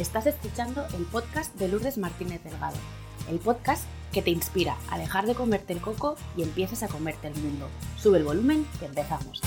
[0.00, 2.78] Estás escuchando el podcast de Lourdes Martínez Delgado,
[3.28, 3.84] el podcast
[4.14, 7.68] que te inspira a dejar de comerte el coco y empieces a comerte el mundo.
[7.98, 9.42] Sube el volumen que empezamos.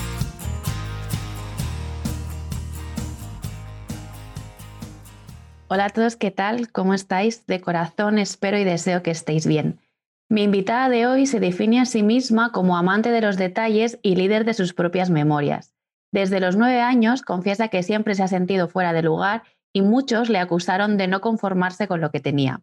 [5.66, 6.70] Hola a todos, ¿qué tal?
[6.70, 7.46] ¿Cómo estáis?
[7.46, 9.80] De corazón espero y deseo que estéis bien.
[10.28, 14.14] Mi invitada de hoy se define a sí misma como amante de los detalles y
[14.14, 15.74] líder de sus propias memorias.
[16.12, 19.42] Desde los nueve años confiesa que siempre se ha sentido fuera de lugar
[19.74, 22.62] y muchos le acusaron de no conformarse con lo que tenía.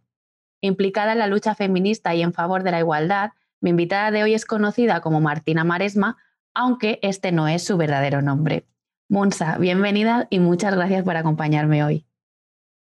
[0.62, 4.34] Implicada en la lucha feminista y en favor de la igualdad, mi invitada de hoy
[4.34, 6.18] es conocida como Martina Maresma,
[6.54, 8.66] aunque este no es su verdadero nombre.
[9.10, 12.06] Munsa, bienvenida y muchas gracias por acompañarme hoy.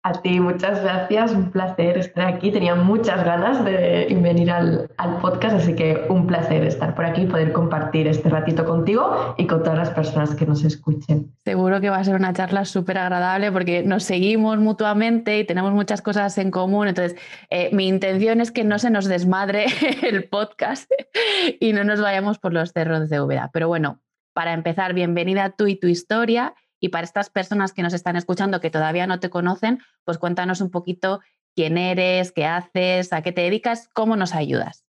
[0.08, 2.50] A ti, muchas gracias, un placer estar aquí.
[2.50, 4.88] Tenía muchas ganas de venir al,
[5.20, 9.46] podcast, así que un placer estar por aquí y poder compartir este ratito contigo y
[9.46, 11.30] con todas las personas que nos escuchen.
[11.44, 15.74] Seguro que va a ser una charla súper agradable porque nos seguimos mutuamente y tenemos
[15.74, 16.88] muchas cosas en común.
[16.88, 19.66] Entonces, eh, mi intención es que no se nos desmadre
[20.02, 20.90] el podcast
[21.60, 23.50] y no nos vayamos por los cerros de Úbeda.
[23.52, 24.00] Pero bueno,
[24.32, 28.60] para empezar, bienvenida tú y tu historia y para estas personas que nos están escuchando
[28.60, 31.20] que todavía no te conocen, pues cuéntanos un poquito
[31.54, 34.84] quién eres, qué haces, a qué te dedicas, cómo nos ayudas.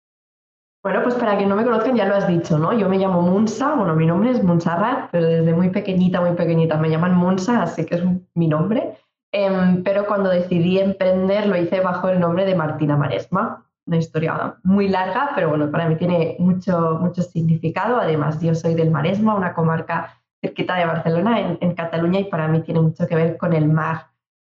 [0.82, 2.72] Bueno, pues para quien no me conozcan ya lo has dicho, ¿no?
[2.72, 6.76] Yo me llamo Munsa, bueno, mi nombre es Munsa pero desde muy pequeñita, muy pequeñita
[6.76, 8.02] me llaman Munsa, así que es
[8.34, 8.96] mi nombre.
[9.32, 14.56] Em, pero cuando decidí emprender lo hice bajo el nombre de Martina Maresma, una historia
[14.62, 17.98] muy larga, pero bueno, para mí tiene mucho, mucho significado.
[17.98, 22.62] Además, yo soy del Maresma, una comarca cerquita de Barcelona, en, Cataluña, y para mí
[22.62, 24.08] tiene mucho que ver con el mar,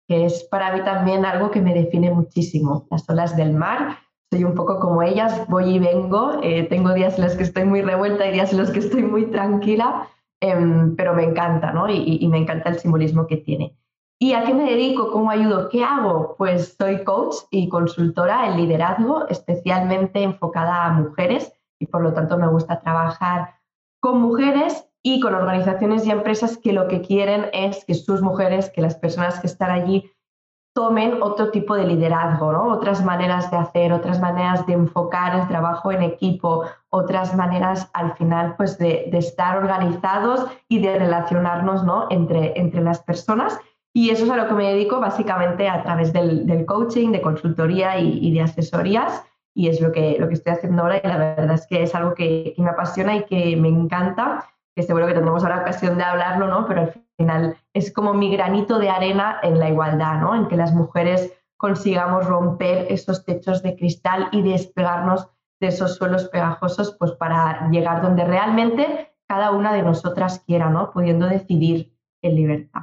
[0.07, 2.87] que es para mí también algo que me define muchísimo.
[2.89, 3.97] Las olas del mar,
[4.31, 7.65] soy un poco como ellas, voy y vengo, eh, tengo días en los que estoy
[7.65, 10.07] muy revuelta y días en los que estoy muy tranquila,
[10.41, 11.89] em, pero me encanta, ¿no?
[11.89, 13.77] Y, y me encanta el simbolismo que tiene.
[14.19, 15.11] ¿Y a qué me dedico?
[15.11, 15.67] ¿Cómo ayudo?
[15.69, 16.35] ¿Qué hago?
[16.37, 22.37] Pues soy coach y consultora en liderazgo, especialmente enfocada a mujeres y por lo tanto
[22.37, 23.55] me gusta trabajar
[23.99, 28.71] con mujeres y con organizaciones y empresas que lo que quieren es que sus mujeres,
[28.71, 30.09] que las personas que están allí
[30.73, 32.63] tomen otro tipo de liderazgo, ¿no?
[32.63, 38.13] otras maneras de hacer, otras maneras de enfocar el trabajo en equipo, otras maneras al
[38.13, 42.07] final pues de, estar organizados y de relacionarnos ¿no?
[42.09, 43.59] entre, entre las personas.
[43.95, 47.99] Y eso es a lo que me dedico básicamente a través del, coaching, de consultoría
[47.99, 49.23] y, de asesorías.
[49.53, 51.93] Y es lo que, lo que estoy haciendo ahora y la verdad es que es
[51.93, 54.43] algo que, que me apasiona y que me encanta
[54.75, 56.67] que seguro que tendremos ahora ocasión de hablarlo, ¿no?
[56.67, 60.35] Pero al final es como mi granito de arena en la igualdad, ¿no?
[60.35, 65.29] En que las mujeres consigamos romper esos techos de cristal y despegarnos
[65.59, 70.91] de esos suelos pegajosos, pues para llegar donde realmente cada una de nosotras quiera, ¿no?
[70.91, 72.81] Pudiendo decidir en libertad.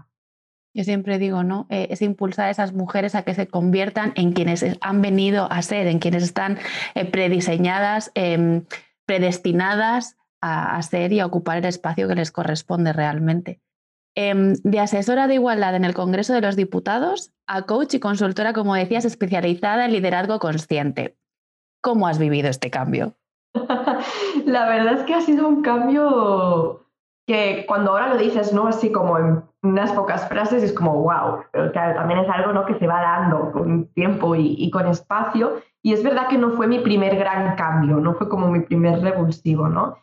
[0.72, 1.66] Yo siempre digo, ¿no?
[1.68, 5.62] Eh, es impulsar a esas mujeres a que se conviertan en quienes han venido a
[5.62, 6.58] ser, en quienes están
[6.94, 8.64] eh, prediseñadas, em,
[9.04, 13.60] predestinadas a, hacer y a ocupar el espacio que les corresponde realmente.
[14.16, 18.52] Em, de asesora de igualdad en el Congreso de los Diputados a coach y consultora,
[18.52, 21.16] como decías, especializada en liderazgo consciente.
[21.80, 23.14] ¿Cómo has vivido este cambio?
[24.46, 26.86] La verdad es que ha sido un cambio
[27.26, 28.66] que cuando ahora lo dices, ¿no?
[28.66, 32.66] Así como en unas pocas frases, es como wow, pero también es algo ¿no?
[32.66, 35.60] que se va dando con tiempo y, y, con espacio.
[35.82, 39.00] Y es verdad que no fue mi primer gran cambio, no fue como mi primer
[39.00, 39.96] revulsivo, ¿no?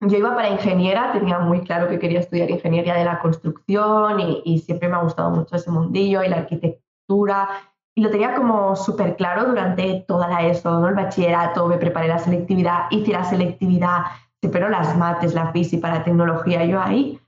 [0.00, 4.58] Yo iba para ingeniera, tenía muy claro que quería estudiar ingeniería de la construcción y,
[4.60, 7.48] siempre me ha gustado mucho ese mundillo y la arquitectura.
[7.94, 10.88] Y lo tenía como súper claro durante toda la ESO, ¿no?
[10.88, 14.04] el bachillerato, me preparé la selectividad, hice la selectividad,
[14.40, 17.20] pero las mates, la física, la tecnología, yo ahí.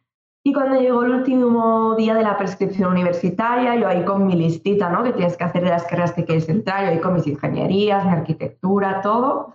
[0.44, 4.88] Y cuando llegó el último día de la prescripción universitaria, yo ahí con mi listita,
[4.88, 5.05] ¿no?
[5.05, 8.05] Que tienes que hacer de las carreras que quieres entrar, yo ahí con mis ingenierías,
[8.05, 9.55] mi arquitectura, todo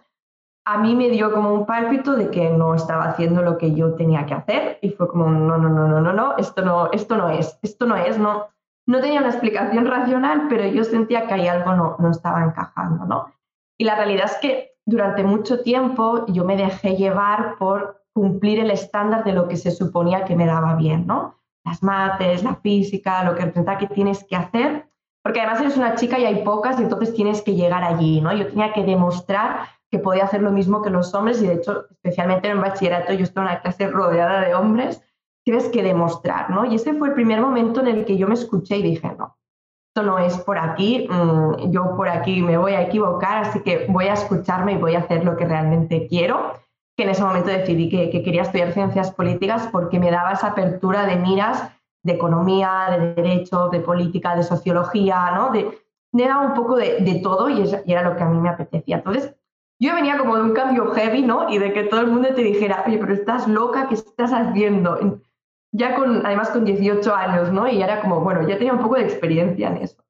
[0.69, 3.93] a mí me dio como un pálpito de que no estaba haciendo lo que yo
[3.93, 7.15] tenía que hacer y fue como, no, no, no, no, no, no, esto no, esto
[7.15, 8.47] no es, esto no es, no,
[8.85, 13.05] no tenía una explicación racional, pero yo sentía que ahí algo no, no estaba encajando,
[13.05, 13.33] ¿no?
[13.77, 18.71] Y la realidad es que durante mucho tiempo yo me dejé llevar por cumplir el
[18.71, 21.35] estándar de lo que se suponía que me daba bien, ¿no?
[21.63, 24.89] Las mates, la física, lo que representa que tienes que hacer,
[25.23, 28.33] porque además eres una chica y hay pocas y entonces tienes que llegar allí, ¿no?
[28.33, 31.85] Yo tenía que demostrar que podía hacer lo mismo que los hombres y de hecho,
[31.89, 35.01] especialmente en el bachillerato, yo estaba en una clase rodeada de hombres,
[35.43, 36.65] tienes que demostrar, ¿no?
[36.65, 39.37] Y ese fue el primer momento en el que yo me escuché y dije, no,
[39.89, 43.87] esto no es por aquí, mm, yo por aquí me voy a equivocar, así que
[43.89, 46.53] voy a escucharme y voy a hacer lo que realmente quiero.
[46.97, 50.47] Que en ese momento decidí que, que quería estudiar ciencias políticas porque me daba esa
[50.47, 51.71] apertura de miras
[52.13, 55.51] economía, de derecho, de política, de sociología, ¿no?
[55.51, 55.77] De,
[56.13, 58.97] era un poco de, todo y, y, era lo que a mí me apetecía.
[58.97, 59.35] Entonces,
[59.79, 61.49] yo venía como de un cambio heavy, ¿no?
[61.49, 65.21] Y de que todo el mundo te dijera, oye, pero estás loca, ¿qué estás haciendo?
[65.71, 67.67] Ya con, además con 18 años, ¿no?
[67.67, 70.03] Y era como, bueno, ya tenía un poco de experiencia en eso.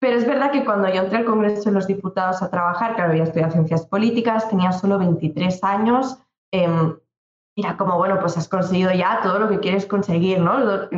[0.00, 3.10] Pero es verdad que cuando yo entré al Congreso de los Diputados a trabajar, claro,
[3.10, 6.18] había estudiado ciencias políticas, tenía solo 23 años,
[6.52, 6.68] eh,
[7.60, 10.88] era como, bueno, pues has conseguido ya todo lo que quieres conseguir, ¿no?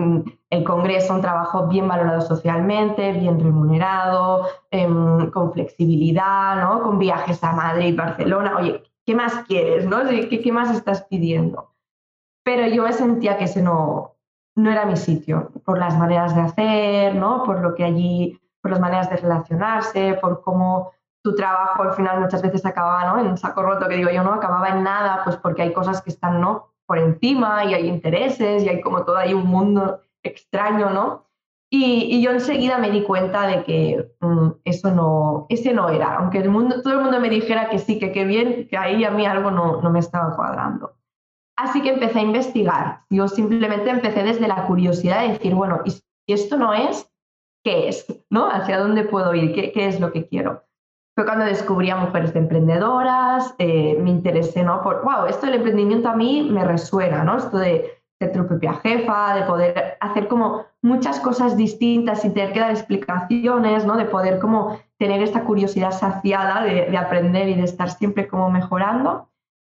[0.51, 6.83] El Congreso, un trabajo bien valorado socialmente, bien remunerado, em, con flexibilidad, ¿no?
[6.83, 8.57] Con viajes a Madrid, Barcelona.
[8.59, 10.07] Oye, ¿qué más quieres, no?
[10.07, 11.73] ¿Qué, qué más estás pidiendo?
[12.45, 14.17] Pero yo me sentía que ese no,
[14.55, 17.43] no era mi sitio, por las maneras de hacer, ¿no?
[17.45, 20.93] Por lo que allí, por las maneras de relacionarse, por cómo
[21.23, 23.29] tu trabajo al final muchas veces acababa ¿no?
[23.29, 26.11] en saco roto, que digo yo, no acababa en nada, pues porque hay cosas que
[26.11, 26.73] están ¿no?
[26.87, 31.27] por encima y hay intereses y hay como todo ahí un mundo extraño, ¿no?
[31.73, 36.39] Y, yo enseguida me di cuenta de que mm, eso no, ese no era, aunque
[36.39, 39.13] el mundo, todo el mundo me dijera que sí, que qué bien, que ahí a
[39.13, 40.97] mí algo no, no me estaba cuadrando.
[41.57, 43.03] Así que empecé a investigar.
[43.09, 47.09] Yo simplemente empecé desde la curiosidad de decir, bueno, y si esto no es,
[47.63, 48.05] ¿qué es?
[48.31, 48.51] ¿No?
[48.51, 49.55] ¿Hacia dónde puedo ir?
[49.55, 50.65] ¿Qué, qué es lo que quiero?
[51.21, 54.81] Fue cuando descubrí a mujeres de emprendedoras, eh, me interesé, ¿no?
[54.83, 57.37] Por, wow, esto del emprendimiento a mí me resuena, ¿no?
[57.37, 62.55] Esto de ser tu propia jefa, de poder hacer como muchas cosas distintas sin tener
[62.55, 63.99] que dar explicaciones, ¿no?
[63.99, 68.51] De poder como tener esta curiosidad saciada de, de aprender y de estar siempre como
[68.51, 69.29] mejorando.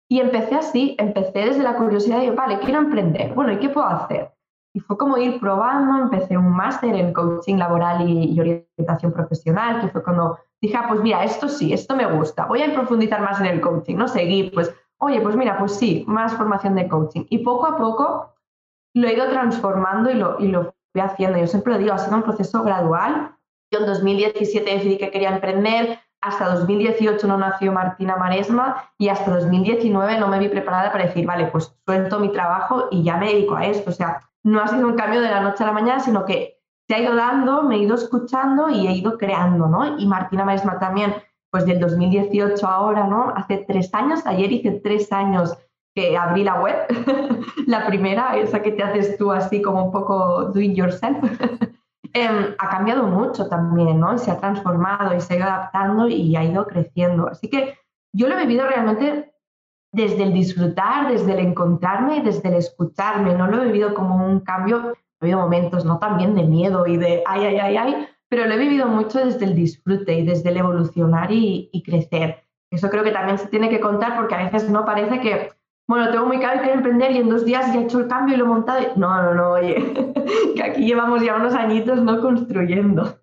[0.10, 3.88] Y empecé así, empecé desde la curiosidad de, vale, quiero emprender, bueno, ¿y qué puedo
[3.88, 4.34] hacer?
[4.77, 9.88] Y fue como ir probando, empecé un máster en coaching laboral y, orientación profesional, que
[9.88, 13.39] fue cuando dije, ah, pues mira, esto sí, esto me gusta, voy a profundizar más
[13.39, 14.07] en el coaching, ¿no?
[14.07, 17.25] Seguir, pues, oye, pues mira, pues sí, más formación de coaching.
[17.31, 18.35] Y poco a poco
[18.94, 21.39] lo he ido transformando y lo, y lo fui haciendo.
[21.39, 23.35] Yo siempre lo digo, ha sido un proceso gradual.
[23.71, 29.31] Yo en 2017 decidí que quería emprender, hasta 2018 no nació Martina Maresma y hasta
[29.31, 33.33] 2019 no me vi preparada para decir, vale, pues suelto mi trabajo y ya me
[33.33, 33.89] dedico a esto.
[33.89, 36.62] O sea, no ha sido un cambio de la noche a la mañana, sino que
[36.88, 39.98] se ha ido dando, me he ido escuchando y he ido creando, ¿no?
[40.00, 41.16] Y Martina Maesma también,
[41.52, 43.34] pues del 2018 ahora, ¿no?
[43.36, 45.58] Hace tres años, ayer hice tres años
[45.94, 46.78] que abrí la web,
[47.68, 51.18] la primera, esa que te haces tú así como un poco do it yourself,
[52.14, 54.18] em, ha cambiado mucho también, ¿no?
[54.18, 57.28] Se ha transformado y se ha ido adaptando y ha ido creciendo.
[57.28, 57.78] Así que
[58.14, 59.34] yo lo he vivido realmente
[59.92, 63.36] desde el disfrutar, desde el encontrarme, desde el escucharme.
[63.36, 66.00] No lo he vivido como un cambio, he vivido momentos, ¿no?
[66.00, 69.45] También de miedo y de ay, ay, ay, ay, pero lo he vivido mucho desde
[69.45, 72.44] el disfrute y desde el evolucionar y, crecer.
[72.69, 75.51] Eso creo que también se tiene que contar porque a veces no parece que,
[75.88, 78.07] bueno, tengo muy claro que quiero emprender y en dos días ya he hecho el
[78.07, 78.80] cambio y lo he montado.
[78.98, 79.75] No, no, no, oye,
[80.56, 83.18] que aquí llevamos ya unos añitos no construyendo.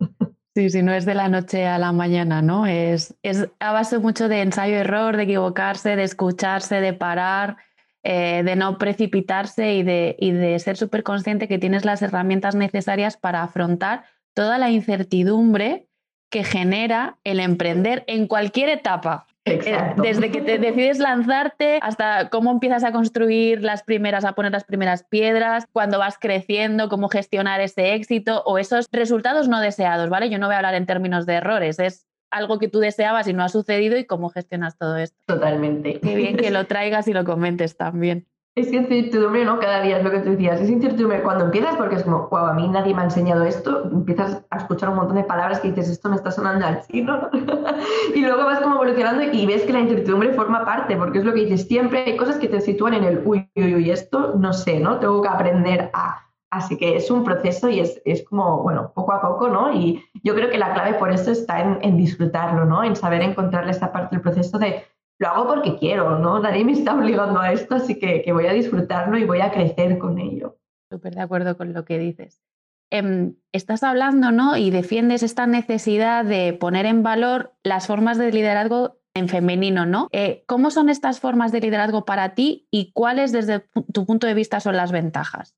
[0.54, 2.64] Sí, sí, no es de la noche a la mañana, ¿no?
[2.66, 7.56] Es, es a base mucho de ensayo-error, de equivocarse, de escucharse, de parar,
[8.04, 12.54] eh, de no precipitarse y de, y de ser súper consciente que tienes las herramientas
[12.54, 15.88] necesarias para afrontar toda la incertidumbre
[16.31, 19.26] que genera el emprender en cualquier etapa.
[19.47, 24.53] Eh, desde que te decides lanzarte hasta cómo empiezas a construir las primeras, a poner
[24.53, 30.09] las primeras piedras, cuando vas creciendo, cómo gestionar ese éxito o esos resultados no deseados,
[30.09, 30.31] ¿vale?
[30.31, 33.33] Yo no voy a hablar en términos de errores, es algo que tú deseabas y
[33.33, 35.16] no ha sucedido y cómo gestionas todo esto.
[35.26, 36.00] Totalmente.
[36.00, 39.58] Qué bien que lo traigas y lo comentes también es incertidumbre, ¿no?
[39.58, 40.61] Cada día es lo que tú decías.
[40.61, 43.84] Es incertidumbre cuando empiezas porque es como, wow, a mí nadie me ha enseñado esto.
[43.90, 47.30] Empiezas a escuchar un montón de palabras que dices, esto me está sonando al chino,
[48.14, 51.34] y luego vas como evolucionando y ves que la incertidumbre forma parte, porque es lo
[51.34, 54.52] que dices, siempre hay cosas que te sitúan en el, uy, uy, uy, esto no
[54.52, 54.99] sé, ¿no?
[54.99, 56.20] Tengo que aprender a...
[56.50, 59.73] Así que es un proceso y es, es como, bueno, poco a poco, ¿no?
[59.73, 62.84] Y yo creo que la clave por eso está en, en disfrutarlo, ¿no?
[62.84, 64.84] En saber encontrarle esta parte del proceso de
[65.18, 66.40] lo hago porque quiero, ¿no?
[66.40, 69.99] Nadie me está obligando a esto, así que, voy a disfrutarlo y voy a crecer
[69.99, 70.59] con ello.
[70.90, 72.42] Súper de acuerdo con lo que dices.
[72.90, 74.56] Em, estás hablando, ¿no?
[74.56, 80.09] Y defiendes esta necesidad de poner en valor las formas de liderazgo en femenino, ¿no?
[80.12, 84.35] Eh, ¿Cómo son estas formas de liderazgo para ti y cuáles desde tu punto de
[84.35, 85.54] vista son las ventajas?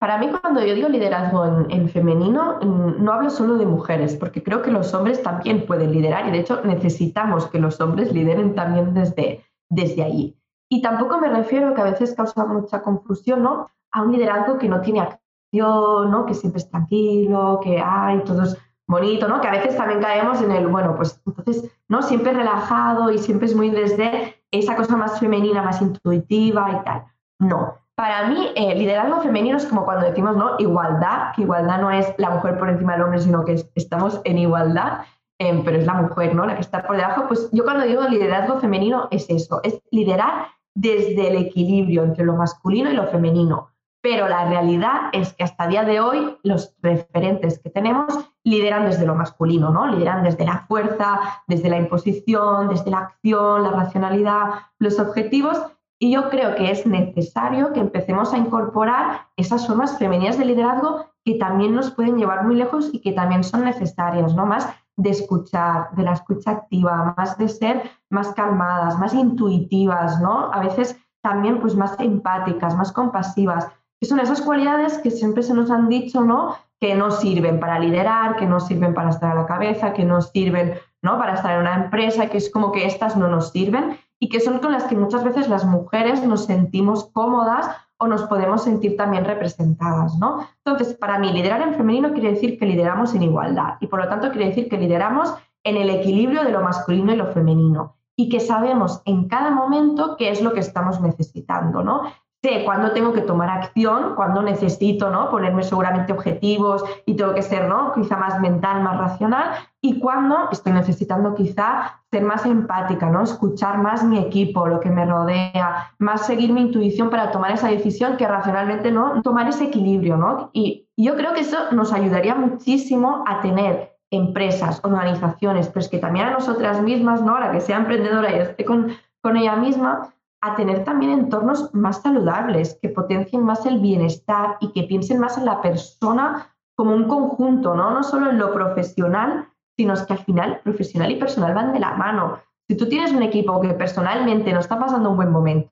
[0.00, 4.62] Para mí, cuando yo digo liderazgo en, femenino, no hablo solo de mujeres, porque creo
[4.62, 8.94] que los hombres también pueden liderar y de hecho necesitamos que los hombres lideren también
[8.94, 10.38] desde, desde allí.
[10.70, 13.68] Y tampoco me refiero, que a veces causa mucha confusión, ¿no?
[13.92, 16.24] A un liderazgo que no tiene acción, ¿no?
[16.24, 18.56] Que siempre es tranquilo, que hay, todo es
[18.88, 19.42] bonito, ¿no?
[19.42, 22.00] Que a veces también caemos en el, bueno, pues entonces, ¿no?
[22.00, 27.04] Siempre relajado y siempre es muy desde esa cosa más femenina, más intuitiva y tal.
[27.38, 30.52] No, para mí, eh, liderazgo femenino es como cuando decimos, ¿no?
[30.58, 34.38] Igualdad, que igualdad no es la mujer por encima del hombre, sino que estamos en
[34.38, 35.02] igualdad,
[35.38, 36.46] em, pero es la mujer, ¿no?
[36.46, 37.26] La que está por debajo.
[37.28, 42.36] Pues yo cuando digo liderazgo femenino es eso, es liderar desde el equilibrio entre lo
[42.36, 43.68] masculino y lo femenino.
[44.00, 49.04] Pero la realidad es que hasta día de hoy los referentes que tenemos lideran desde
[49.04, 49.86] lo masculino, ¿no?
[49.88, 54.44] Lideran desde la fuerza, desde la imposición, desde la acción, la racionalidad,
[54.78, 55.60] los objetivos
[56.02, 61.04] y yo creo que es necesario que empecemos a incorporar esas formas femeninas de liderazgo
[61.26, 64.46] que también nos pueden llevar muy lejos y que también son necesarias, ¿no?
[64.46, 64.66] Más
[64.96, 70.50] de escuchar, de la escucha activa, más de ser más calmadas, más intuitivas, ¿no?
[70.50, 73.68] A veces también pues más empáticas, más compasivas,
[74.00, 76.56] que son esas cualidades que siempre se nos han dicho, ¿no?
[76.80, 80.22] Que no sirven para liderar, que no sirven para estar a la cabeza, que no
[80.22, 81.18] sirven, ¿no?
[81.18, 84.38] Para estar en una empresa, que es como que estas no nos sirven y que
[84.38, 88.96] son con las que muchas veces las mujeres nos sentimos cómodas o nos podemos sentir
[88.96, 90.46] también representadas, ¿no?
[90.64, 94.08] Entonces, para mí, liderar en femenino quiere decir que lideramos en igualdad y por lo
[94.08, 95.34] tanto quiere decir que lideramos
[95.64, 100.16] en el equilibrio de lo masculino y lo femenino y que sabemos en cada momento
[100.18, 102.02] qué es lo que estamos necesitando, ¿no?
[102.42, 105.30] Sé cuándo tengo que tomar acción, cuándo necesito ¿no?
[105.30, 107.92] ponerme seguramente objetivos y tengo que ser ¿no?
[107.92, 109.50] quizá más mental, más racional,
[109.82, 113.22] y cuándo estoy necesitando quizá ser más empática, ¿no?
[113.22, 117.68] escuchar más mi equipo, lo que me rodea, más seguir mi intuición para tomar esa
[117.68, 120.16] decisión que racionalmente no tomar ese equilibrio.
[120.16, 120.50] ¿no?
[120.54, 125.98] Y yo creo que eso nos ayudaría muchísimo a tener empresas, organizaciones, pero es que
[125.98, 127.36] también a nosotras mismas, ¿no?
[127.36, 128.92] a la que sea emprendedora y esté con,
[129.22, 134.72] con ella misma, a tener también entornos más saludables, que potencien más el bienestar y
[134.72, 137.90] que piensen más en la persona como un conjunto, ¿no?
[137.90, 141.94] No solo en lo profesional, sino que al final profesional y personal van de la
[141.94, 142.38] mano.
[142.68, 145.70] Si tú tienes un equipo que personalmente no está pasando un buen momento,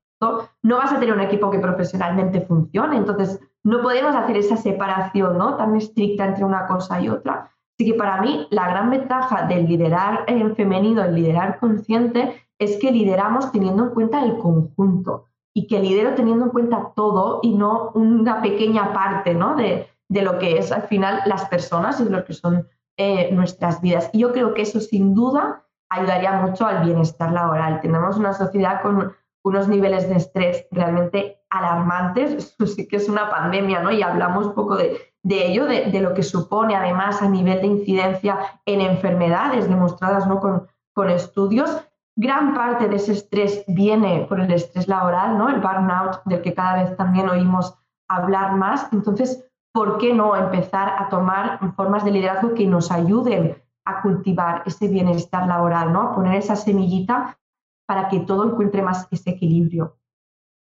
[0.62, 2.96] no vas a tener un equipo que profesionalmente funcione.
[2.96, 5.56] Entonces, no podemos hacer esa separación ¿no?
[5.56, 7.50] tan estricta entre una cosa y otra.
[7.78, 12.76] Así que para mí, la gran ventaja del liderar en femenino, el liderar consciente, es
[12.78, 17.54] que lideramos teniendo en cuenta el conjunto y que lidero teniendo en cuenta todo y
[17.54, 19.56] no una pequeña parte ¿no?
[19.56, 24.10] de, lo que es al final las personas y lo que son eh, nuestras vidas.
[24.12, 27.80] Y yo creo que eso sin duda ayudaría mucho al bienestar laboral.
[27.80, 29.12] Tenemos una sociedad con
[29.44, 33.90] unos niveles de estrés realmente alarmantes, eso sí que es una pandemia, ¿no?
[33.90, 38.38] Y hablamos un poco de, ello, de, lo que supone además a nivel de incidencia
[38.66, 40.40] en enfermedades demostradas ¿no?
[40.40, 41.87] con, con estudios,
[42.20, 45.48] Gran parte de ese estrés viene por el estrés laboral, ¿no?
[45.48, 48.92] el burnout, del que cada vez también oímos hablar más.
[48.92, 54.64] Entonces, ¿por qué no empezar a tomar formas de liderazgo que nos ayuden a cultivar
[54.66, 56.00] ese bienestar laboral, ¿no?
[56.02, 57.38] a poner esa semillita
[57.86, 59.96] para que todo encuentre más ese equilibrio?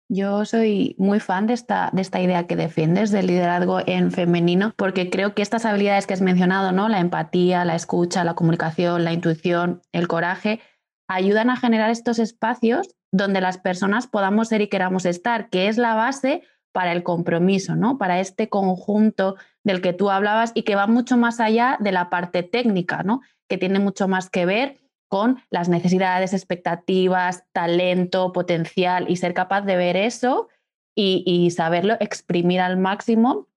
[0.09, 4.73] Yo soy muy fan de esta, de esta idea que defiendes del liderazgo en femenino,
[4.75, 6.89] porque creo que estas habilidades que has mencionado, ¿no?
[6.89, 10.59] La empatía, la escucha, la comunicación, la intuición, el coraje,
[11.07, 15.77] ayudan a generar estos espacios donde las personas podamos ser y queramos estar, que es
[15.77, 17.97] la base para el compromiso, ¿no?
[17.97, 22.09] Para este conjunto del que tú hablabas y que va mucho más allá de la
[22.09, 23.21] parte técnica, ¿no?
[23.47, 29.61] Que tiene mucho más que ver con las necesidades, expectativas, talento, potencial y ser capaz
[29.61, 30.49] de ver eso
[30.93, 33.47] y, y saberlo exprimir al máximo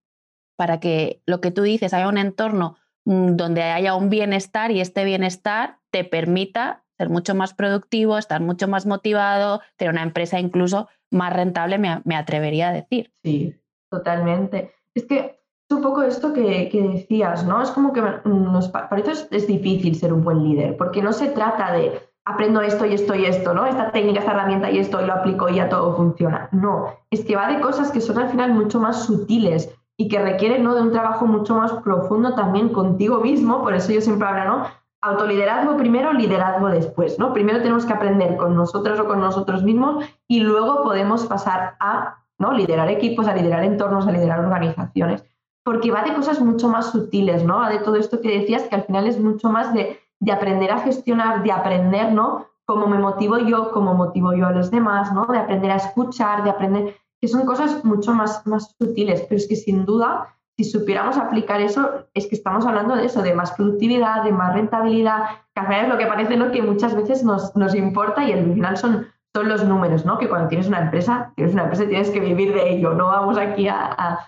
[0.57, 4.81] para que lo que tú dices haya un entorno mm, donde haya un bienestar y
[4.81, 10.41] este bienestar te permita ser mucho más productivo, estar mucho más motivado, tener una empresa
[10.41, 13.13] incluso más rentable, me, atrevería a decir.
[13.23, 13.55] Sí,
[13.91, 14.73] totalmente.
[14.95, 17.63] Es que es un poco esto que, decías, ¿no?
[17.63, 21.29] Es como que nos, para eso es, difícil ser un buen líder, porque no se
[21.29, 23.65] trata de aprendo esto y esto y esto, ¿no?
[23.65, 26.49] Esta técnica, esta herramienta y esto y lo aplico y ya todo funciona.
[26.53, 30.19] No, es que va de cosas que son al final mucho más sutiles y que
[30.19, 30.75] requieren ¿no?
[30.75, 34.67] de un trabajo mucho más profundo también contigo mismo, por eso yo siempre hablo, ¿no?
[35.01, 37.33] Autoliderazgo primero, liderazgo después, ¿no?
[37.33, 42.19] Primero tenemos que aprender con nosotros o con nosotros mismos y luego podemos pasar a
[42.39, 42.53] ¿no?
[42.53, 45.25] liderar equipos, a liderar entornos, a liderar organizaciones,
[45.65, 47.59] porque va de cosas mucho más sutiles, ¿no?
[47.59, 50.71] Va de todo esto que decías, que al final es mucho más de, de aprender
[50.71, 52.47] a gestionar, de aprender, ¿no?
[52.65, 55.27] Cómo me motivo yo, cómo motivo yo a los demás, ¿no?
[55.27, 59.49] De aprender a escuchar, de aprender, que son cosas mucho más, más sutiles, pero es
[59.49, 63.53] que sin duda si supiéramos aplicar eso, es que estamos hablando de eso, de más
[63.53, 65.23] productividad, de más rentabilidad,
[65.55, 66.51] que al final es lo que parece ¿no?
[66.51, 70.19] que muchas veces nos, nos importa y al final son, son los números, ¿no?
[70.19, 73.39] que cuando tienes una empresa, tienes una empresa tienes que vivir de ello, no vamos
[73.39, 74.19] aquí a,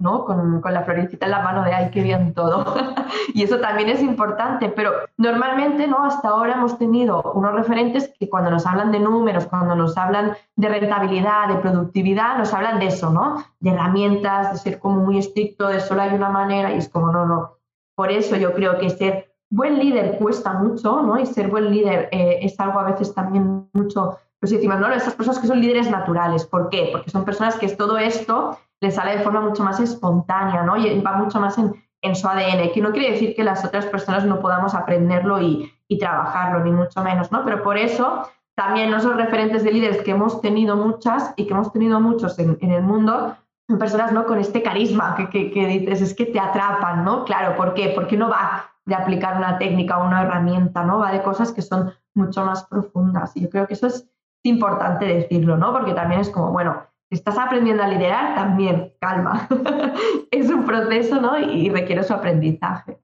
[0.00, 0.24] ¿no?
[0.24, 2.64] Con, con, la florecita en la mano de, ay, qué bien todo.
[3.34, 6.04] y eso también es importante, pero normalmente, ¿no?
[6.04, 10.36] Hasta ahora hemos tenido unos referentes que cuando nos hablan de números, cuando nos hablan
[10.56, 13.44] de rentabilidad, de productividad, nos hablan de eso, ¿no?
[13.60, 17.12] De herramientas, de ser como muy estricto, de solo hay una manera, y es como,
[17.12, 17.58] no, no.
[17.94, 21.18] Por eso yo creo que ser buen líder cuesta mucho, ¿no?
[21.18, 25.14] Y ser buen líder eh, es algo a veces también mucho pues decimos, no, esas
[25.14, 26.46] personas que son líderes naturales.
[26.46, 26.88] ¿Por qué?
[26.90, 30.76] Porque son personas que todo esto les sale de forma mucho más espontánea, ¿no?
[30.76, 33.86] Y va mucho más en, en su ADN, que no quiere decir que las otras
[33.86, 37.44] personas no podamos aprenderlo y, y trabajarlo, ni mucho menos, ¿no?
[37.44, 41.72] Pero por eso también son referentes de líderes que hemos tenido muchas y que hemos
[41.72, 43.36] tenido muchos en, en el mundo,
[43.68, 44.26] son personas ¿no?
[44.26, 47.24] con este carisma que, que, que, dices, es que te atrapan, ¿no?
[47.24, 47.92] Claro, ¿por qué?
[47.94, 50.98] Porque no va de aplicar una técnica o una herramienta, ¿no?
[50.98, 53.36] Va de cosas que son mucho más profundas.
[53.36, 54.10] Y yo creo que eso es
[54.42, 55.72] importante decirlo, ¿no?
[55.72, 59.48] Porque también es como, bueno, estás aprendiendo a liderar, también calma.
[60.30, 61.38] es un proceso, ¿no?
[61.38, 62.98] Y requiere su aprendizaje.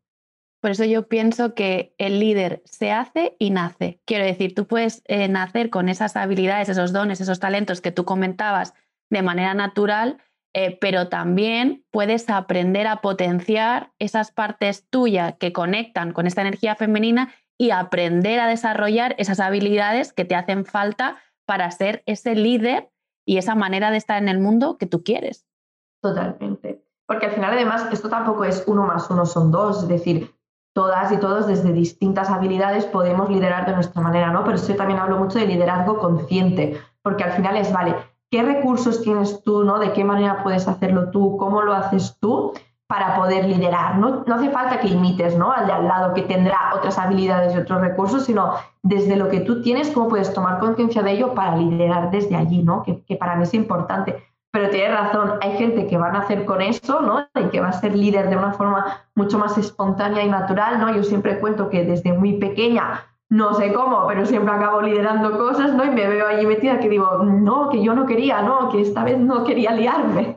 [0.60, 4.00] Por eso yo pienso que el líder se hace y nace.
[4.04, 8.04] Quiero decir, tú puedes eh, nacer con esas habilidades, esos dones, esos talentos que tú
[8.04, 8.74] comentabas
[9.10, 10.18] de manera natural,
[10.54, 16.74] eh, pero también puedes aprender a potenciar esas partes tuyas que conectan con esta energía
[16.74, 22.90] femenina y aprender a desarrollar esas habilidades que te hacen falta para ser ese líder
[23.26, 25.44] y esa manera de estar en el mundo que tú quieres.
[26.00, 26.82] Totalmente.
[27.06, 30.34] Porque al final, además, esto tampoco es uno más uno son dos, es decir,
[30.72, 34.44] todas y todos desde distintas habilidades podemos liderar de nuestra manera, ¿no?
[34.44, 37.96] Pero yo también hablo mucho de liderazgo consciente, porque al final es, vale,
[38.30, 39.78] ¿qué recursos tienes tú, ¿no?
[39.78, 41.36] ¿De qué manera puedes hacerlo tú?
[41.36, 42.52] ¿Cómo lo haces tú?
[42.86, 43.98] Para poder liderar.
[43.98, 45.50] No, hace falta que imites ¿no?
[45.50, 49.40] al de al lado que tendrá otras habilidades y otros recursos, sino desde lo que
[49.40, 52.82] tú tienes, cómo puedes tomar conciencia de ello para liderar desde allí, ¿no?
[52.82, 54.22] que, que, para mí es importante.
[54.52, 57.26] Pero tienes razón, hay gente que va a nacer con eso ¿no?
[57.34, 60.78] y que va a ser líder de una forma mucho más espontánea y natural.
[60.78, 60.94] ¿no?
[60.94, 65.74] Yo siempre cuento que desde muy pequeña, no sé cómo, pero siempre acabo liderando cosas
[65.74, 65.84] ¿no?
[65.84, 69.02] y me veo allí metida que digo, no, que yo no quería, no, que esta
[69.02, 70.36] vez no quería liarme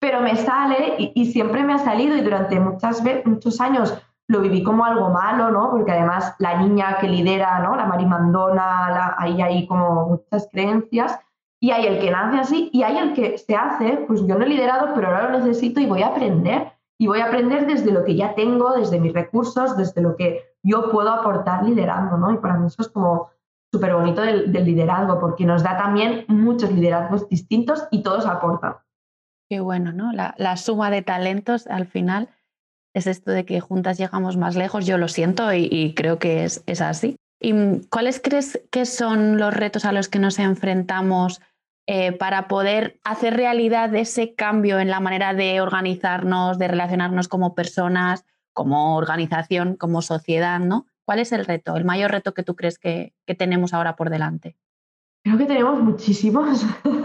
[0.00, 4.62] pero me sale y, siempre me ha salido y durante muchas muchos años lo viví
[4.62, 5.70] como algo malo, ¿no?
[5.70, 7.74] Porque además la niña que lidera, ¿no?
[7.74, 11.18] La marimandona, la, ahí hay como muchas creencias
[11.60, 14.44] y hay el que nace así y hay el que se hace, pues yo no
[14.44, 16.72] he liderado, pero ahora lo necesito y voy a aprender.
[17.00, 20.42] Y voy a aprender desde lo que ya tengo, desde mis recursos, desde lo que
[20.64, 22.32] yo puedo aportar liderando, ¿no?
[22.32, 23.30] Y para mí eso es como
[23.72, 28.74] súper bonito del, del liderazgo, porque nos da también muchos liderazgos distintos y todos aportan.
[29.48, 30.12] Qué bueno, ¿no?
[30.12, 32.28] La, suma de talentos al final
[32.94, 34.86] es esto de que juntas llegamos más lejos.
[34.86, 37.16] Yo lo siento y, creo que es, es, así.
[37.40, 41.40] ¿Y mm, cuáles crees que son los retos a los que nos enfrentamos
[41.86, 47.54] eh, para poder hacer realidad ese cambio en la manera de organizarnos, de relacionarnos como
[47.54, 50.86] personas, como organización, como sociedad, ¿no?
[51.06, 54.56] ¿Cuál es el reto, el mayor reto que tú crees que tenemos ahora por delante?
[55.28, 56.64] Creo que tenemos muchísimos,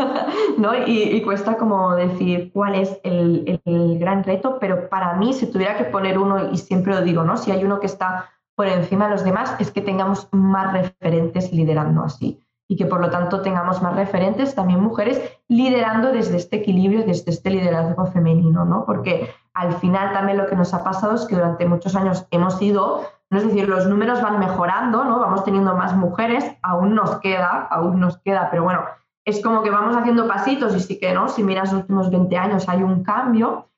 [0.58, 0.72] ¿no?
[0.88, 5.76] Y, cuesta como decir cuál es el, el, gran reto, pero para mí, si tuviera
[5.76, 7.36] que poner uno, y siempre lo digo, ¿no?
[7.36, 11.52] Si hay uno que está por encima de los demás, es que tengamos más referentes
[11.52, 16.56] liderando así y que por lo tanto tengamos más referentes, también mujeres, liderando desde este
[16.56, 18.86] equilibrio, desde este liderazgo femenino, ¿no?
[18.86, 22.62] Porque al final también lo que nos ha pasado es que durante muchos años hemos
[22.62, 23.04] ido
[23.38, 25.20] es decir, los números van mejorando, ¿no?
[25.20, 28.82] Vamos teniendo más mujeres, aún nos queda, aún nos queda, pero bueno,
[29.26, 31.30] es como que vamos haciendo pasitos y sí que, ¿no?
[31.30, 33.70] Si miras los últimos 20 años hay un cambio,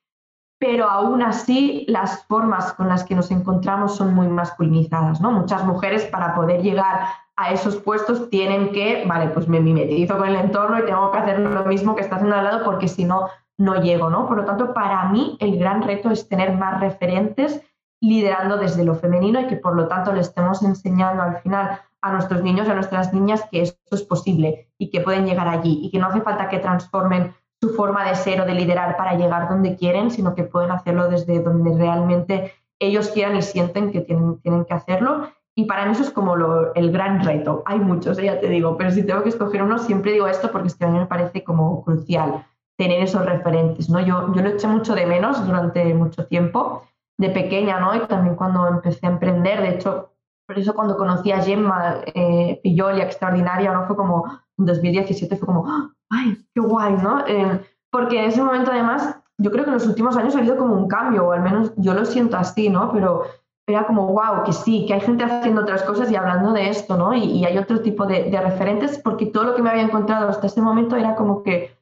[0.58, 5.30] pero aún así las formas con las que nos encontramos son muy masculinizadas, ¿no?
[5.30, 10.28] Muchas mujeres para poder llegar a esos puestos tienen que, vale, pues me mimetizo con
[10.28, 13.04] el entorno y tengo que hacer lo mismo que está haciendo al lado porque si
[13.04, 14.26] no, no llego, ¿no?
[14.26, 17.62] Por lo tanto, para mí el gran reto es tener más referentes
[18.08, 22.12] liderando desde lo femenino y que por lo tanto le estemos enseñando al final a
[22.12, 25.80] nuestros niños y a nuestras niñas que esto es posible y que pueden llegar allí
[25.82, 29.14] y que no hace falta que transformen su forma de ser o de liderar para
[29.14, 34.02] llegar donde quieren, sino que pueden hacerlo desde donde realmente ellos quieran y sienten que
[34.02, 35.28] tienen, tienen que hacerlo.
[35.54, 36.36] Y para mí eso es como
[36.74, 37.62] el gran reto.
[37.64, 40.68] Hay muchos, ya te digo, pero si tengo que escoger uno, siempre digo esto porque
[40.68, 42.44] es que a mí me parece como crucial
[42.76, 43.88] tener esos referentes.
[43.88, 44.00] ¿no?
[44.00, 46.82] Yo, yo lo eché mucho de menos durante mucho tiempo
[47.18, 47.94] de pequeña, ¿no?
[47.94, 50.12] Y también cuando empecé a emprender, de hecho,
[50.46, 53.86] por eso cuando conocí a Gemma eh, Extraordinaria, ¿no?
[53.86, 54.26] Fue como,
[54.58, 55.66] en 2017 fue como,
[56.10, 57.26] ¡ay, qué guay, ¿no?
[57.26, 60.56] Eh, porque en ese momento además, yo creo que en los últimos años ha habido
[60.56, 62.92] como un cambio, o al menos yo lo siento así, ¿no?
[62.92, 63.24] Pero
[63.68, 66.96] era como, wow, que sí, que hay gente haciendo otras cosas y hablando de esto,
[66.96, 67.14] ¿no?
[67.14, 70.28] Y, y hay otro tipo de, de, referentes, porque todo lo que me había encontrado
[70.28, 71.76] hasta ese momento era como que,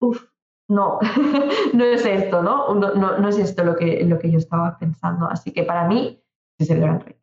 [0.00, 0.22] uff,
[0.70, 0.98] no,
[1.74, 2.74] no es esto, ¿no?
[2.74, 5.26] No, no, es esto lo que, lo que yo estaba pensando.
[5.26, 6.22] Así que para mí
[6.58, 7.20] es el gran reto.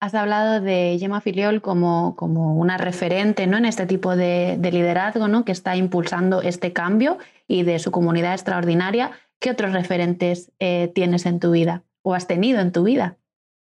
[0.00, 3.56] Has hablado de Gemma Filiol como, como una referente ¿no?
[3.56, 5.44] en este tipo de, liderazgo ¿no?
[5.44, 7.16] que está impulsando este cambio
[7.48, 9.12] y de su comunidad extraordinaria.
[9.40, 13.16] ¿Qué otros referentes eh, tienes en tu vida o has tenido en tu vida?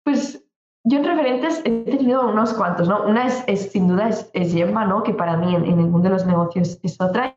[0.04, 0.44] Pues
[0.84, 3.04] yo en referentes he tenido unos cuantos, ¿no?
[3.06, 5.04] Una es, sin duda es, Gemma, ¿no?
[5.04, 7.36] Que para mí en, el mundo de los negocios es otra.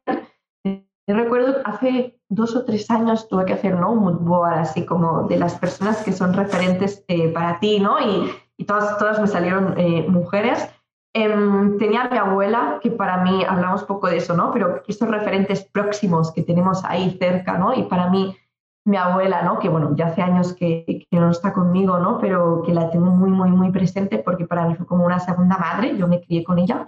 [1.11, 3.91] Yo recuerdo hace dos o tres años tuve que hacer ¿no?
[3.91, 7.99] un mood board así como de las personas que son referentes eh, para ti, ¿no?
[7.99, 10.69] Y, y todas, todas me salieron eh, mujeres.
[11.13, 14.53] Em, tenía a mi abuela, que para mí hablamos poco de eso, ¿no?
[14.53, 17.75] Pero estos referentes próximos que tenemos ahí cerca, ¿no?
[17.75, 18.37] Y para mí,
[18.85, 19.59] mi abuela, ¿no?
[19.59, 22.21] Que bueno, ya hace años que, que, no está conmigo, ¿no?
[22.21, 25.59] Pero que la tengo muy, muy, muy presente porque para mí fue como una segunda
[25.59, 26.87] madre, yo me crié con ella.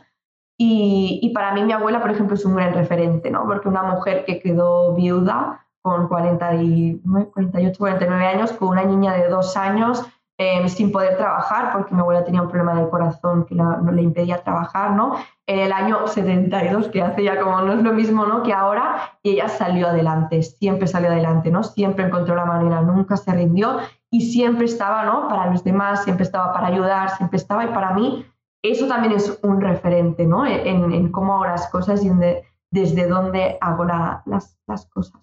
[0.64, 3.44] Y, y para mí mi abuela, por ejemplo, es un gran referente, ¿no?
[3.46, 9.28] Porque una mujer que quedó viuda con 49, 48, 49 años, con una niña de
[9.28, 10.06] dos años,
[10.38, 14.02] Em, sin poder trabajar porque mi abuela tenía un problema del corazón que no le
[14.02, 15.14] impedía trabajar, ¿no?
[15.46, 18.42] En el año 72, que hace ya como no es lo mismo, ¿no?
[18.42, 21.62] Que ahora, y ella salió adelante, siempre salió adelante, ¿no?
[21.62, 23.78] Siempre encontró la manera, nunca se rindió
[24.10, 25.28] y siempre estaba, ¿no?
[25.28, 28.26] Para los demás, siempre estaba para ayudar, siempre estaba y para mí
[28.62, 30.46] eso también es un referente, ¿no?
[30.46, 32.10] En, cómo hago las cosas y
[32.70, 35.20] desde dónde hago las, las cosas.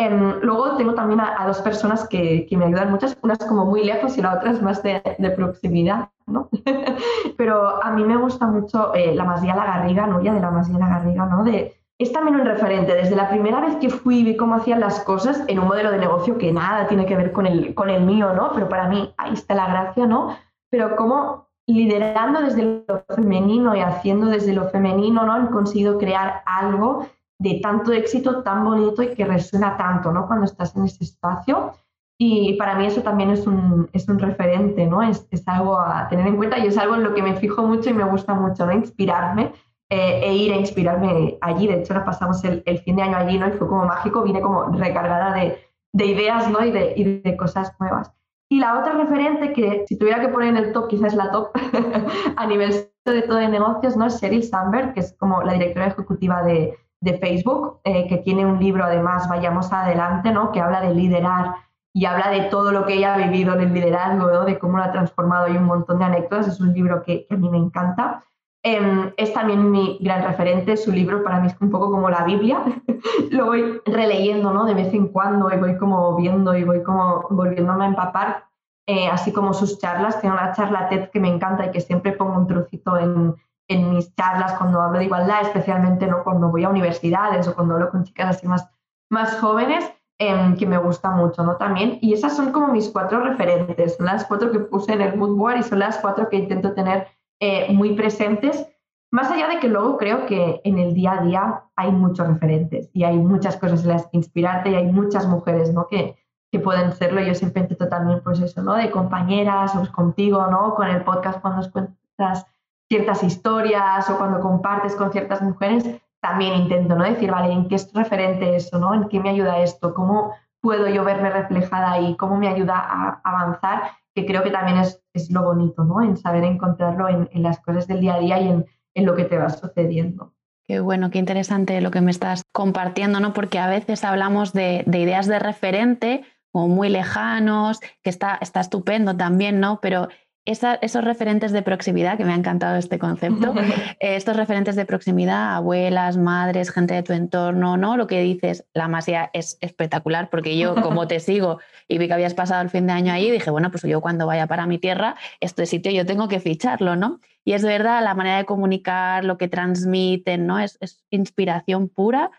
[0.00, 3.84] Em, luego tengo también a, dos personas que, me ayudan muchas, una es como muy
[3.84, 5.02] lejos y la otra es más de,
[5.36, 6.48] proximidad, ¿no?
[7.36, 10.78] Pero a mí me gusta mucho eh, la Masía La Garriga, Nuria de la Masía
[10.78, 11.44] La Garriga, ¿no?
[11.44, 12.94] De, es también un referente.
[12.94, 15.90] Desde la primera vez que fui y vi cómo hacían las cosas en un modelo
[15.90, 18.52] de negocio que nada tiene que ver con el, con el mío, ¿no?
[18.54, 20.34] Pero para mí ahí está la gracia, ¿no?
[20.70, 25.32] Pero cómo liderando desde lo femenino y haciendo desde lo femenino, ¿no?
[25.32, 27.06] Han conseguido crear algo
[27.40, 30.26] de tanto éxito tan bonito y que resuena tanto ¿no?
[30.26, 31.72] cuando estás en ese espacio.
[32.18, 35.02] Y para mí eso también es un, es un referente, ¿no?
[35.02, 37.62] Es, es, algo a tener en cuenta y es algo en lo que me fijo
[37.62, 38.72] mucho y me gusta mucho, ¿no?
[38.72, 39.54] Inspirarme
[39.88, 41.66] eh, e ir a inspirarme allí.
[41.66, 43.48] De hecho, ahora pasamos el, el, fin de año allí, ¿no?
[43.48, 45.58] Y fue como mágico, vine como recargada de,
[45.94, 46.62] de ideas, ¿no?
[46.62, 48.12] Y de, y de cosas nuevas.
[48.50, 51.30] Y la otra referente que si tuviera que poner en el top, quizás es la
[51.30, 51.50] top
[52.36, 52.72] a nivel
[53.04, 54.06] de todo de negocios, ¿no?
[54.06, 58.44] Es Sheryl Sandberg, que es como la directora ejecutiva de, de Facebook, eh, que tiene
[58.44, 60.52] un libro además, Vayamos Adelante, ¿no?
[60.52, 61.54] que habla de liderar
[61.92, 64.84] y habla de todo lo que ella ha vivido en el liderazgo, de cómo lo
[64.84, 66.46] ha transformado y un montón de anécdotas.
[66.48, 68.24] Es un libro que, a mí me encanta.
[68.62, 72.24] Em, es también mi gran referente, su libro para mí es un poco como la
[72.24, 72.62] Biblia.
[73.30, 74.66] lo voy releyendo ¿no?
[74.66, 78.44] de vez en cuando y voy como viendo y voy como volviéndome a empapar.
[78.86, 82.12] Eh, así como sus charlas, tiene una charla TED que me encanta y que siempre
[82.12, 83.34] pongo un trocito en,
[83.68, 86.24] en mis charlas cuando hablo de igualdad, especialmente ¿no?
[86.24, 88.68] cuando voy a universidades o cuando hablo con chicas así más,
[89.08, 91.56] más jóvenes, em, que me gusta mucho ¿no?
[91.56, 91.98] también.
[92.02, 95.36] Y esas son como mis cuatro referentes, son las cuatro que puse en el mood
[95.36, 97.06] board y son las cuatro que intento tener
[97.40, 98.66] eh, muy presentes.
[99.10, 102.90] Más allá de que luego creo que en el día a día hay muchos referentes
[102.92, 105.88] y hay muchas cosas en las que inspirarte y hay muchas mujeres ¿no?
[105.88, 106.16] que,
[106.52, 107.20] que pueden serlo.
[107.20, 108.74] Yo siempre intento también, pues eso, ¿no?
[108.74, 110.74] De compañeras, o contigo, ¿no?
[110.74, 112.46] Con el podcast cuando cuentas
[112.88, 115.84] ciertas historias o cuando compartes con ciertas mujeres,
[116.20, 117.04] también intento ¿no?
[117.04, 118.78] decir, vale, ¿en qué es referente eso?
[118.78, 118.92] ¿no?
[118.94, 119.94] ¿En qué me ayuda esto?
[119.94, 122.16] ¿Cómo puedo yo verme reflejada ahí?
[122.16, 123.92] ¿Cómo me ayuda a avanzar?
[124.14, 126.02] Que creo que también es, es lo bonito, ¿no?
[126.02, 129.14] En saber encontrarlo en, en, las cosas del día a día y en, en lo
[129.14, 130.34] que te va sucediendo.
[130.66, 133.32] Qué bueno, qué interesante lo que me estás compartiendo, ¿no?
[133.32, 138.60] Porque a veces hablamos de, de ideas de referente como muy lejanos, que está, está
[138.60, 139.80] estupendo también, ¿no?
[139.80, 140.08] Pero
[140.44, 143.54] esos referentes de proximidad, que me ha encantado este concepto,
[144.00, 147.96] eh, estos referentes de proximidad, abuelas, madres, gente de tu entorno, ¿no?
[147.96, 152.14] Lo que dices, la masía es espectacular, porque yo como te sigo y vi que
[152.14, 154.78] habías pasado el fin de año ahí, dije, bueno, pues yo cuando vaya para mi
[154.78, 157.20] tierra, este sitio yo tengo que ficharlo, ¿no?
[157.44, 160.58] Y es verdad, la manera de comunicar, lo que transmiten, ¿no?
[160.58, 160.78] Es,
[161.10, 162.30] inspiración pura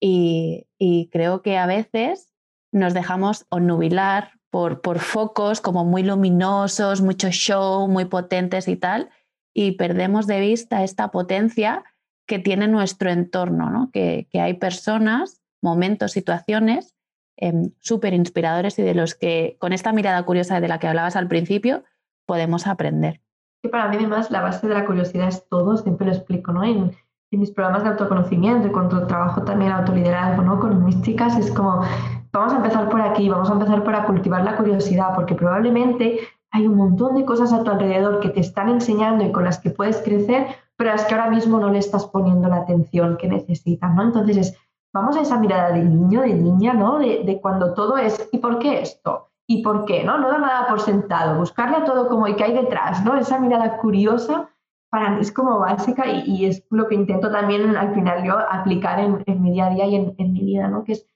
[0.00, 2.32] y, y creo que a veces
[2.72, 9.08] nos dejamos onnubilar por, por focos como muy luminosos, mucho show, muy potentes y tal,
[9.54, 11.84] y perdemos de vista esta potencia
[12.26, 13.90] que tiene nuestro entorno, ¿no?
[13.92, 16.96] que, que hay personas, momentos, situaciones
[17.36, 21.14] em, súper inspiradores y de los que con esta mirada curiosa de la que hablabas
[21.14, 21.84] al principio
[22.26, 23.20] podemos aprender.
[23.62, 26.64] Y para mí además la base de la curiosidad es todo, siempre lo explico ¿no?
[26.64, 26.96] en,
[27.30, 30.58] en mis programas de autoconocimiento y cuando trabajo también autoliderazgo ¿no?
[30.58, 31.84] con mis chicas, es como
[32.32, 36.66] vamos a empezar por aquí, vamos a empezar para cultivar la curiosidad, porque probablemente hay
[36.66, 39.70] un montón de cosas a tu alrededor que te están enseñando y con las que
[39.70, 43.94] puedes crecer, pero las que ahora mismo no le estás poniendo la atención que necesitas,
[43.94, 44.02] ¿no?
[44.02, 44.58] Entonces es,
[44.92, 46.98] vamos a esa mirada de niño, de niña, ¿no?
[46.98, 49.28] De, de cuando todo es, ¿y por qué esto?
[49.46, 50.04] ¿Y por qué?
[50.04, 50.18] ¿no?
[50.18, 53.16] no da nada por sentado, buscarle a todo como y qué hay detrás, ¿no?
[53.16, 54.50] Esa mirada curiosa
[54.90, 58.98] para mí es como básica y, es lo que intento también al final yo aplicar
[59.00, 60.84] en, mi día a día y en, mi vida, ¿no?
[60.84, 61.06] Que es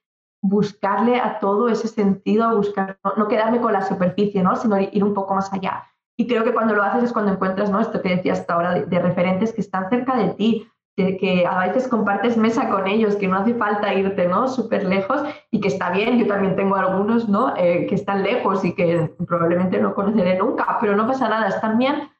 [0.42, 4.56] buscarle a todo ese sentido, buscar, no, quedarme con la superficie, ¿no?
[4.56, 5.84] Sino ir un poco más allá.
[6.16, 7.80] Y creo que cuando lo haces es cuando encuentras, ¿no?
[7.80, 11.88] Esto que decía hasta ahora de referentes que están cerca de ti, que, a veces
[11.88, 14.48] compartes mesa con ellos, que no hace falta irte ¿no?
[14.48, 17.54] súper lejos y que está bien, yo también tengo algunos ¿no?
[17.56, 21.78] Eh, que están lejos y que probablemente no conoceré nunca, pero no pasa nada, están
[21.78, 22.10] bien,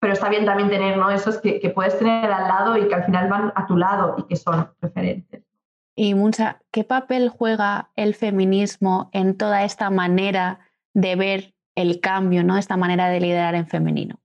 [0.00, 1.10] pero está bien también tener ¿no?
[1.10, 4.14] esos que, que puedes tener al lado y que al final van a tu lado
[4.18, 5.49] y que son referentes.
[6.02, 10.60] Y Muncha, ¿qué papel juega el feminismo en toda esta manera
[10.94, 12.56] de ver el cambio, ¿no?
[12.56, 14.16] esta manera de liderar en femenino?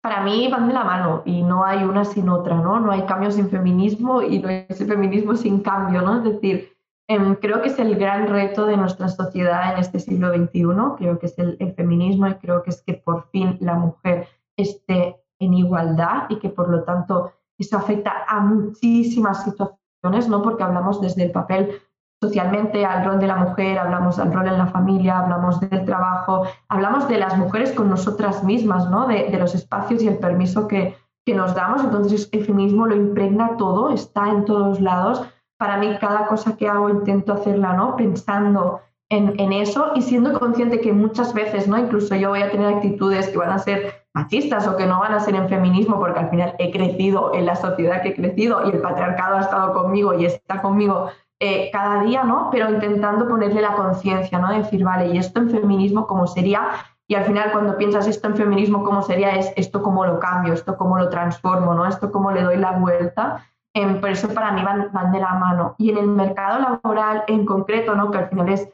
[0.00, 2.80] para mí van de la mano y no hay una sin otra, ¿no?
[2.80, 6.16] No hay cambio sin feminismo y no hay feminismo sin cambio, ¿no?
[6.16, 6.72] Es decir,
[7.06, 11.18] em, creo que es el gran reto de nuestra sociedad en este siglo XXI, creo
[11.18, 15.54] que es el, feminismo y creo que es que por fin la mujer esté en
[15.54, 20.42] igualdad y que por lo tanto eso afecta a muchísimas situaciones, ¿no?
[20.42, 21.80] Porque hablamos desde el papel
[22.20, 26.44] socialmente al rol de la mujer, hablamos del rol en la familia, hablamos del trabajo,
[26.68, 29.06] hablamos de las mujeres con nosotras mismas, ¿no?
[29.06, 31.82] de, los espacios y el permiso que, que, nos damos.
[31.82, 35.22] Entonces el feminismo lo impregna todo, está en todos lados.
[35.58, 37.96] Para mí cada cosa que hago intento hacerla ¿no?
[37.96, 38.80] pensando
[39.12, 41.78] en, eso y siendo consciente que muchas veces, ¿no?
[41.78, 45.12] incluso yo voy a tener actitudes que van a ser machistas o que no van
[45.12, 48.66] a ser en feminismo porque al final he crecido en la sociedad que he crecido
[48.66, 52.48] y el patriarcado ha estado conmigo y está conmigo eh, cada día, ¿no?
[52.50, 54.50] Pero intentando ponerle la conciencia, ¿no?
[54.50, 56.68] decir, vale, ¿y esto en feminismo cómo sería?
[57.06, 60.54] Y al final cuando piensas esto en feminismo cómo sería, es esto cómo lo cambio,
[60.54, 61.84] esto cómo lo transformo, ¿no?
[61.86, 63.44] Esto cómo le doy la vuelta.
[63.74, 65.74] Eh, por eso para mí van, van de la mano.
[65.78, 68.10] Y en el mercado laboral en concreto, ¿no?
[68.10, 68.68] Que al final es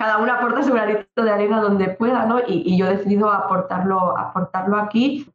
[0.00, 2.40] cada uno aporta su granito de arena donde pueda, ¿no?
[2.46, 5.30] Y, yo he decidido aportarlo, aportarlo aquí.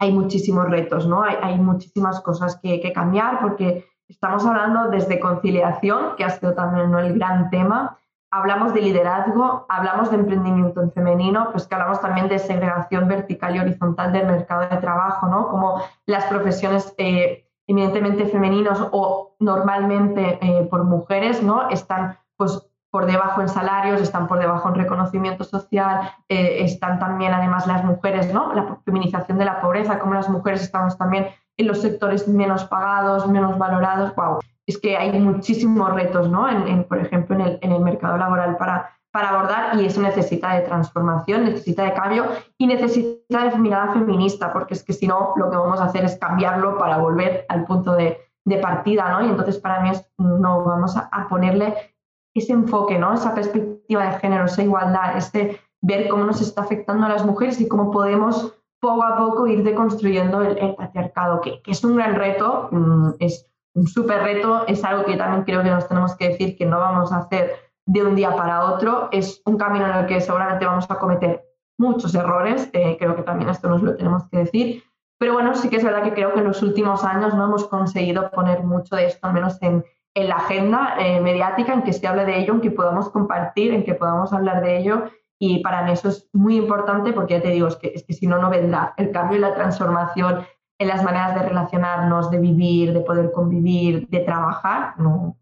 [0.00, 1.22] Hay muchísimos retos, ¿no?
[1.22, 6.52] Hay, hay muchísimas cosas que, que, cambiar porque Estamos hablando desde conciliación, que ha sido
[6.52, 7.96] también el gran tema.
[8.32, 13.54] Hablamos de liderazgo, hablamos de emprendimiento en femenino, pues que hablamos también de segregación vertical
[13.54, 15.46] y horizontal del mercado de trabajo, ¿no?
[15.46, 21.68] Como las profesiones eh, eminentemente femeninos o normalmente eh, por mujeres, ¿no?
[21.70, 27.32] Están pues por debajo en salarios, están por debajo en reconocimiento social, eh, están también
[27.32, 28.52] además las mujeres, ¿no?
[28.52, 33.28] La feminización de la pobreza, como las mujeres estamos también en los sectores menos pagados,
[33.28, 34.14] menos valorados.
[34.16, 36.48] Wow, es que hay muchísimos retos, ¿no?
[36.48, 40.54] En, por ejemplo, en el, en el, mercado laboral para, para abordar y eso necesita
[40.54, 42.26] de transformación, necesita de cambio
[42.58, 46.04] y necesita de mirada feminista, porque es que si no, lo que vamos a hacer
[46.04, 49.26] es cambiarlo para volver al punto de, de partida, ¿no?
[49.26, 51.89] Y entonces para mí es, no, vamos a, a, ponerle
[52.34, 53.12] ese enfoque, ¿no?
[53.12, 57.60] Esa perspectiva de género, esa igualdad, este ver cómo nos está afectando a las mujeres
[57.60, 62.68] y cómo podemos poco a poco ir deconstruyendo el, patriarcado, que, es un gran reto,
[62.70, 66.56] mm, es un súper reto, es algo que también creo que nos tenemos que decir
[66.56, 70.06] que no vamos a hacer de un día para otro, es un camino en el
[70.06, 71.44] que seguramente vamos a cometer
[71.78, 74.82] muchos errores, eh, creo que también esto nos lo tenemos que decir,
[75.18, 77.66] pero bueno, sí que es verdad que creo que en los últimos años no hemos
[77.68, 81.92] conseguido poner mucho de esto, al menos en, en la agenda eh, mediática, en que
[81.92, 85.10] se hable de ello, en que podamos compartir, en que podamos hablar de ello
[85.42, 88.12] y para mí eso es muy importante porque ya te digo, es que, es que
[88.12, 90.44] si no, no vendrá el cambio y la transformación
[90.78, 95.38] en las maneras de relacionarnos, de vivir, de poder convivir, de trabajar, no,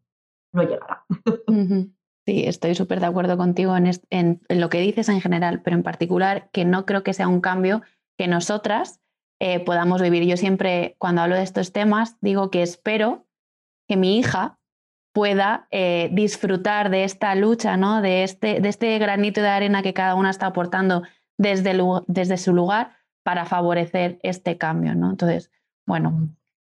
[0.53, 1.05] no llegará.
[2.27, 5.83] Sí, estoy súper de acuerdo contigo en, en, lo que dices en general, pero en
[5.83, 7.81] particular que no creo que sea un cambio
[8.19, 9.01] que nosotras
[9.41, 10.25] eh, podamos vivir.
[10.25, 13.25] Yo siempre, cuando hablo de estos temas, digo que espero
[13.89, 14.59] que mi hija
[15.13, 18.03] pueda eh, disfrutar de esta lucha, ¿no?
[18.03, 21.03] de, este, de este granito de arena que cada una está aportando
[21.39, 22.93] desde, desde su lugar
[23.25, 24.95] para favorecer este cambio.
[24.95, 25.11] ¿no?
[25.11, 25.51] Entonces,
[25.87, 26.29] bueno,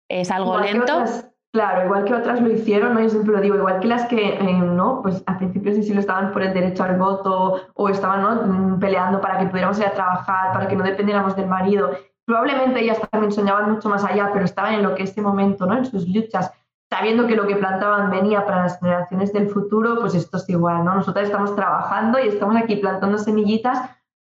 [0.09, 1.05] es algo lento.
[1.51, 3.01] claro, igual que otras lo hicieron, ¿no?
[3.01, 6.01] yo siempre lo digo, igual que las que eh, no, pues a principios sí lo
[6.01, 8.75] estaban por el derecho al voto o estaban ¿no?
[8.75, 11.91] Mm, peleando para que pudiéramos ir a trabajar, para que no dependiéramos del marido.
[12.25, 15.77] Probablemente ellas también soñaban mucho más allá, pero estaban en lo que este momento, ¿no?
[15.77, 16.51] en sus luchas
[16.97, 20.85] sabiendo que lo que plantaban venía para las generaciones del futuro, pues esto es igual,
[20.85, 20.95] ¿no?
[20.95, 23.79] Nosotros estamos trabajando y estamos aquí plantando semillitas.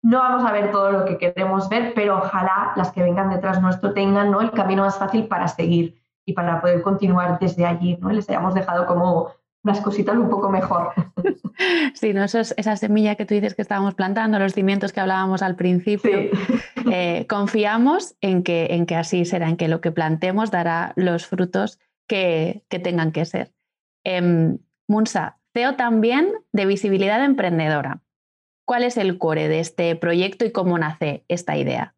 [0.02, 3.62] No vamos a ver todo lo que queremos ver, pero ojalá las que vengan detrás
[3.62, 4.42] nuestro tengan ¿no?
[4.42, 8.10] el camino más fácil para seguir y para poder continuar desde allí, ¿no?
[8.10, 9.30] Les hayamos dejado como
[9.64, 10.92] unas cositas un poco mejor.
[11.94, 12.22] Sí, ¿no?
[12.22, 16.30] esa semilla que tú dices que estábamos plantando, los cimientos que hablábamos al principio,
[16.92, 21.26] eh, confiamos en que, en que así será, en que lo que plantemos dará los
[21.26, 23.52] frutos que, tengan que ser.
[24.04, 28.02] Em, Munsa, CEO también de Visibilidad Emprendedora.
[28.66, 31.94] ¿Cuál es el core de este proyecto y cómo nace esta idea?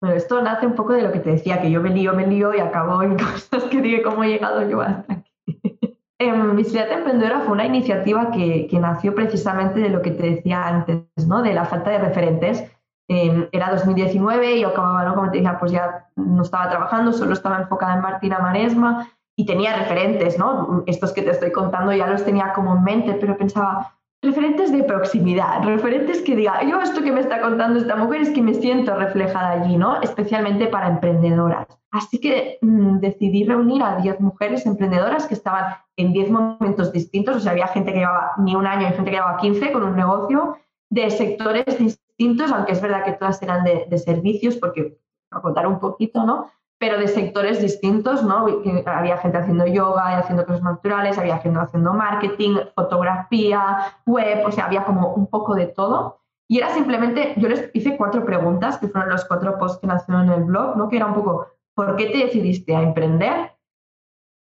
[0.00, 2.26] Bueno, esto nace un poco de lo que te decía, que yo me lío, me
[2.26, 5.32] lío y acabo en cosas que dije cómo he llegado yo hasta aquí.
[6.20, 10.64] Em, Visibilidad Emprendedora fue una iniciativa que, que, nació precisamente de lo que te decía
[10.64, 11.42] antes, ¿no?
[11.42, 12.64] de la falta de referentes.
[13.08, 15.16] Em, era 2019 y yo acababa, ¿no?
[15.16, 19.46] como te decía, pues ya no estaba trabajando, solo estaba enfocada en Martina Maresma y
[19.46, 20.84] tenía referentes, ¿no?
[20.86, 24.84] Estos que te estoy contando ya los tenía como en mente, pero pensaba, referentes de
[24.84, 28.54] proximidad, referentes que diga, yo esto que me está contando esta mujer es que me
[28.54, 30.00] siento reflejada allí, ¿no?
[30.00, 31.66] Especialmente para emprendedoras.
[31.90, 37.36] Así que mm, decidí reunir a 10 mujeres emprendedoras que estaban en 10 momentos distintos,
[37.36, 39.82] o sea, había gente que llevaba ni un año y gente que llevaba 15 con
[39.84, 40.56] un negocio
[40.90, 44.98] de sectores distintos, aunque es verdad que todas eran de, de servicios, porque,
[45.30, 46.50] a contar un poquito, ¿no?
[46.78, 48.46] Pero de sectores distintos, ¿no?
[48.86, 54.52] Había gente haciendo yoga y haciendo cosas naturales, había gente haciendo marketing, fotografía, web, o
[54.52, 56.20] sea, había como un poco de todo.
[56.48, 60.26] Y era simplemente, yo les hice cuatro preguntas, que fueron los cuatro posts que nacieron
[60.26, 60.88] en el blog, ¿no?
[60.88, 63.52] Que era un poco, ¿por qué te decidiste a emprender?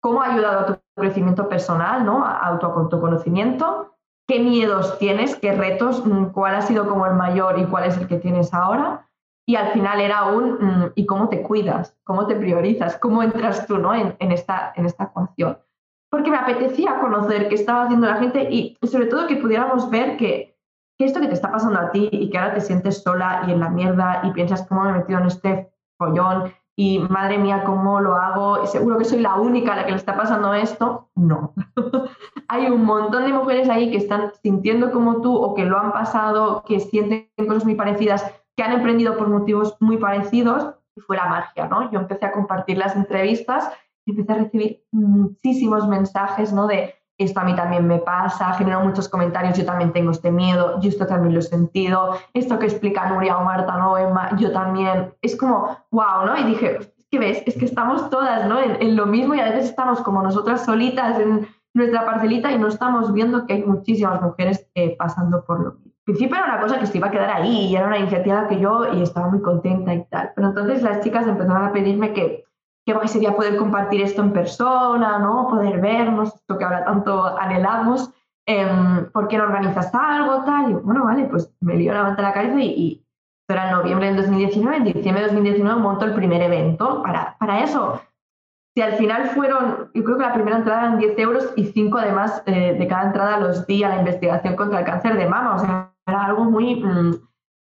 [0.01, 2.25] ¿Cómo ha ayudado a tu crecimiento personal, ¿no?
[2.25, 3.95] A autoconocimiento.
[4.27, 5.35] ¿Qué miedos tienes?
[5.35, 6.03] ¿Qué retos?
[6.33, 9.07] ¿Cuál ha sido como el mayor y cuál es el que tienes ahora?
[9.45, 11.97] Y al final era un mm, ¿y cómo te cuidas?
[12.03, 12.97] ¿Cómo te priorizas?
[12.97, 13.93] ¿Cómo entras tú ¿no?
[13.93, 15.57] en, esta, en esta ecuación?
[16.09, 20.17] Porque me apetecía conocer qué estaba haciendo la gente y sobre todo que pudiéramos ver
[20.17, 20.57] que,
[20.99, 23.59] esto que te está pasando a ti y que ahora te sientes sola y en
[23.59, 27.99] la mierda y piensas cómo me he metido en este follón y madre mía, ¿cómo
[27.99, 28.65] lo hago?
[28.65, 31.09] Seguro que soy la única a la que le está pasando esto.
[31.13, 31.53] No.
[32.47, 35.91] Hay un montón de mujeres ahí que están sintiendo como tú o que lo han
[35.91, 41.17] pasado, que sienten cosas muy parecidas que han emprendido por motivos muy parecidos y fue
[41.17, 41.91] la magia, ¿no?
[41.91, 43.71] Yo empecé a compartir las entrevistas
[44.05, 46.67] y empecé a recibir muchísimos mensajes, ¿no?
[46.67, 50.79] De esto a mí también me pasa, generó muchos comentarios, yo también tengo este miedo,
[50.81, 53.97] yo esto también lo he sentido, esto que explica Nuria o Marta, ¿no?
[53.97, 56.37] Emma, yo también, es como, wow, ¿no?
[56.37, 56.79] Y dije,
[57.11, 57.43] ¿qué ves?
[57.45, 58.59] Es que estamos todas, ¿no?
[58.59, 62.67] En, lo mismo y a veces estamos como nosotras solitas en nuestra parcelita y no
[62.67, 66.79] estamos viendo que hay muchísimas mujeres eh, pasando por lo mismo principio era una cosa
[66.79, 69.41] que se iba a quedar ahí y era una iniciativa que yo y estaba muy
[69.41, 70.31] contenta y tal.
[70.35, 72.43] Pero entonces las chicas empezaron a pedirme que
[72.85, 75.47] qué guay sería poder compartir esto en persona, ¿no?
[75.49, 78.11] Poder vernos, esto que ahora tanto anhelamos.
[78.45, 78.67] Eh,
[79.13, 80.43] ¿Por qué no organizas algo?
[80.43, 80.71] Tal.
[80.71, 83.05] Y bueno, vale, pues me lío la manta la cabeza y, y
[83.47, 84.77] era en noviembre del 2019.
[84.77, 88.01] En diciembre de 2019 monto el primer evento para, para eso.
[88.75, 91.97] Si al final fueron, yo creo que la primera entrada eran 10 euros y 5
[91.97, 95.55] además eh, de cada entrada los di a la investigación contra el cáncer de mama.
[95.55, 97.15] O sea, era algo muy, mm,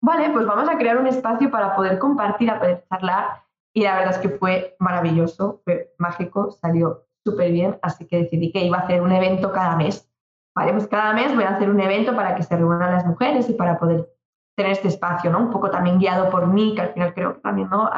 [0.01, 3.43] vale, pues vamos a crear un espacio para poder compartir, a poder charlar.
[3.73, 8.51] Y la verdad es que fue maravilloso, fue mágico, salió súper bien, así que decidí
[8.51, 10.09] que iba a hacer un evento cada mes.
[10.55, 13.49] Vale, pues cada mes voy a hacer un evento para que se reúnan las mujeres
[13.49, 14.09] y para poder
[14.55, 15.39] tener este espacio, ¿no?
[15.39, 17.89] Un poco también guiado por mí, que al final creo que también, ¿no?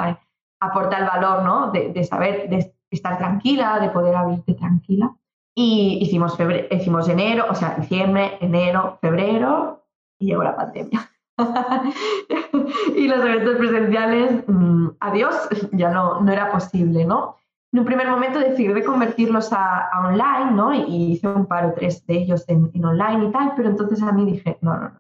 [0.60, 1.72] aporta el valor, ¿no?
[1.72, 5.16] De, de saber, de estar tranquila, de poder abrirte tranquila.
[5.56, 9.87] Y hicimos, febrero, hicimos enero, o sea, diciembre, enero, febrero,
[10.20, 11.10] y llegó la pandemia.
[12.96, 17.36] y los eventos presenciales, mm, adiós, ya no, no era posible, ¿no?
[17.74, 20.74] En un primer momento decidí convertirlos a, online, ¿no?
[20.74, 24.12] Y hice un par o tres de ellos en, online y tal, pero entonces a
[24.12, 25.00] mí dije, no, no, no.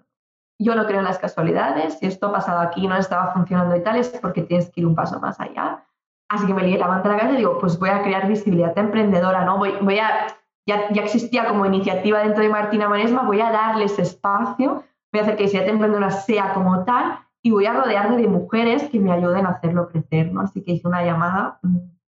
[0.59, 3.83] Yo no creo en las casualidades, si esto ha pasado aquí no estaba funcionando y
[3.83, 5.85] tal, es porque tienes que ir un paso más allá.
[6.29, 8.27] Así que me lié la manta a la cabeza y digo, pues voy a crear
[8.27, 9.59] visibilidad emprendedora, ¿no?
[9.59, 10.27] Voy, voy a,
[10.67, 15.23] ya, ya existía como iniciativa dentro de Martina Manesma, voy a darles espacio voy a
[15.23, 19.11] hacer que sea Emprendedora sea como tal y voy a rodearme de mujeres que me
[19.11, 20.41] ayuden a hacerlo crecer, ¿no?
[20.41, 21.59] Así que hice una llamada,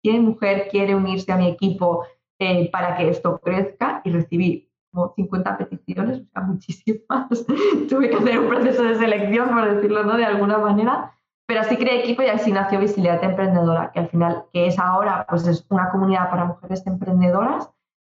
[0.03, 2.05] ¿qué mujer quiere unirse a mi equipo
[2.39, 4.01] eh, para que esto crezca?
[4.03, 7.45] Y recibí como 50 peticiones, o sea, muchísimas.
[7.89, 10.17] Tuve que hacer un proceso de selección, por decirlo, ¿no?
[10.17, 11.13] De alguna manera.
[11.47, 15.25] Pero así creé equipo y así nació Visibilidad Emprendedora, que al final, que es ahora,
[15.29, 17.69] pues es una comunidad para mujeres emprendedoras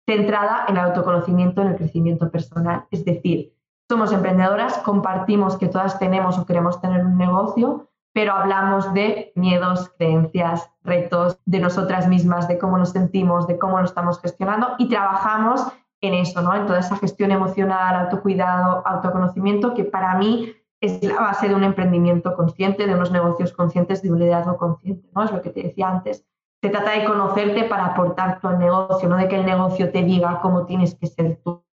[0.08, 2.86] centrada en el autoconocimiento, en el crecimiento personal.
[2.92, 3.54] Es decir,
[3.90, 9.92] somos emprendedoras, compartimos que todas tenemos o queremos tener un negocio, pero hablamos de miedos,
[9.98, 14.90] creencias, retos, de nosotras mismas, de cómo nos sentimos, de cómo lo estamos gestionando y
[14.90, 15.68] trabajamos
[16.02, 16.54] en eso, ¿no?
[16.54, 21.64] En toda esa gestión emocional, autocuidado, autoconocimiento, que para mí es la base de un
[21.64, 25.24] emprendimiento consciente, de unos negocios conscientes, de un liderazgo consciente, ¿no?
[25.24, 26.26] Es lo que te decía antes.
[26.62, 30.04] Se trata de conocerte para aportar tu al negocio, no de que el negocio te
[30.04, 31.64] diga cómo tienes que ser tú.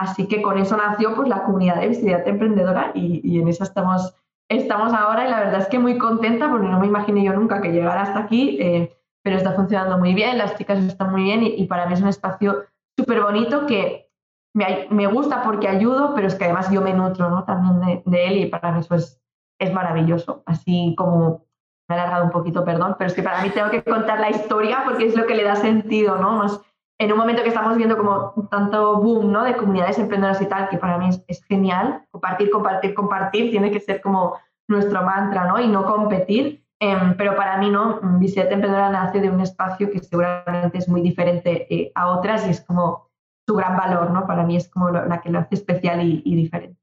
[0.00, 4.14] Así que con eso nació pues, la comunidad de visibilidad emprendedora y, en eso estamos,
[4.48, 7.60] estamos ahora y la verdad es que muy contenta porque no me imaginé yo nunca
[7.60, 11.42] que llegara hasta aquí, eh, pero está funcionando muy bien, las chicas están muy bien
[11.42, 12.64] y, para mí es un espacio
[12.96, 14.10] súper bonito que
[14.54, 17.44] me, gusta porque ayudo, pero es que además yo me nutro ¿no?
[17.44, 19.20] también de, él y para mí eso es,
[19.58, 20.42] es maravilloso.
[20.46, 21.44] Así como
[21.90, 24.30] me he alargado un poquito, perdón, pero es que para mí tengo que contar la
[24.30, 26.38] historia porque es lo que le da sentido, ¿no?
[26.38, 26.58] Más
[27.00, 29.42] en un momento que estamos viendo como tanto boom, ¿no?
[29.42, 32.04] De comunidades emprendedoras y tal, que para mí es, genial.
[32.10, 34.36] Compartir, compartir, compartir tiene que ser como
[34.68, 35.58] nuestro mantra, ¿no?
[35.58, 36.62] Y no competir.
[36.78, 38.00] Em, pero para mí, ¿no?
[38.18, 42.50] Visita Emprendedora nace de un espacio que seguramente es muy diferente eh, a otras y
[42.50, 43.08] es como
[43.48, 44.26] su gran valor, ¿no?
[44.26, 46.78] Para mí es como la que lo hace especial y, diferente.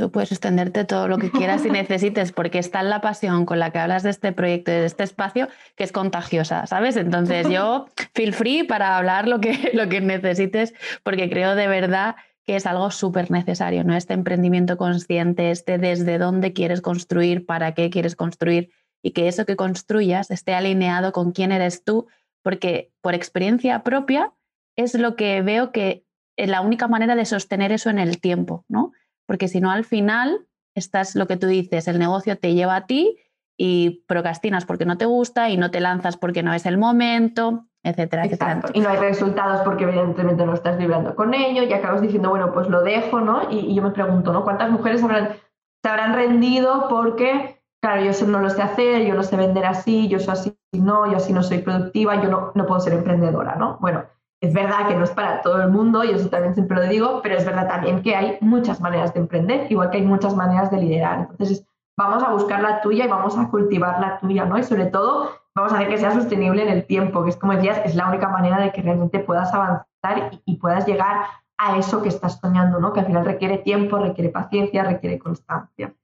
[0.00, 3.58] Tú puedes extenderte todo lo que quieras y necesites, porque está en la pasión con
[3.58, 6.96] la que hablas de este proyecto y de este espacio que es contagiosa, ¿sabes?
[6.96, 7.84] Entonces yo
[8.14, 10.72] feel free para hablar lo que, lo que necesites,
[11.02, 13.94] porque creo de verdad que es algo súper necesario, ¿no?
[13.94, 18.70] Este emprendimiento consciente, este desde dónde quieres construir, para qué quieres construir
[19.02, 22.06] y que eso que construyas esté alineado con quién eres tú,
[22.40, 24.32] porque por experiencia propia
[24.76, 26.06] es lo que veo que
[26.38, 28.92] es la única manera de sostener eso en el tiempo, ¿no?
[29.30, 32.86] Porque si no, al final, estás lo que tú dices, el negocio te lleva a
[32.86, 33.16] ti
[33.56, 37.66] y procrastinas porque no te gusta y no te lanzas porque no es el momento,
[37.84, 38.26] etcétera.
[38.74, 42.52] Y no hay resultados porque evidentemente no estás vibrando con ello y acabas diciendo, bueno,
[42.52, 43.48] pues lo dejo, ¿no?
[43.52, 44.42] Y, yo me pregunto, ¿no?
[44.42, 45.36] ¿Cuántas mujeres habrán,
[45.80, 50.08] se habrán rendido porque, claro, yo no lo sé hacer, yo no sé vender así,
[50.08, 53.54] yo soy así, no, yo así no soy productiva, yo no, no puedo ser emprendedora,
[53.54, 53.78] ¿no?
[53.80, 54.06] Bueno,
[54.40, 57.20] es verdad que no es para todo el mundo, y eso también siempre lo digo,
[57.22, 60.70] pero es verdad también que hay muchas maneras de emprender, igual que hay muchas maneras
[60.70, 61.28] de liderar.
[61.30, 61.66] Entonces,
[61.96, 64.58] vamos a buscar la tuya y vamos a cultivar la tuya, ¿no?
[64.58, 67.54] Y sobre todo, vamos a hacer que sea sostenible en el tiempo, que es como
[67.54, 71.26] decías, es la única manera de que realmente puedas avanzar y, y puedas llegar
[71.58, 72.94] a eso que estás soñando, ¿no?
[72.94, 75.94] Que al final requiere tiempo, requiere paciencia, requiere constancia.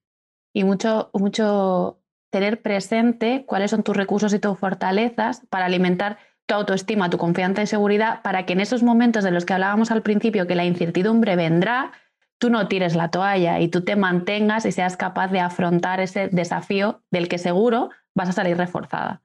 [0.52, 6.54] Y mucho, mucho tener presente cuáles son tus recursos y tus fortalezas para alimentar tu
[6.54, 10.02] autoestima, tu confianza y seguridad para que en esos momentos de los que hablábamos al
[10.02, 11.92] principio, que la incertidumbre vendrá,
[12.38, 16.28] tú no tires la toalla y tú te mantengas y seas capaz de afrontar ese
[16.28, 19.22] desafío del que seguro vas a salir reforzada.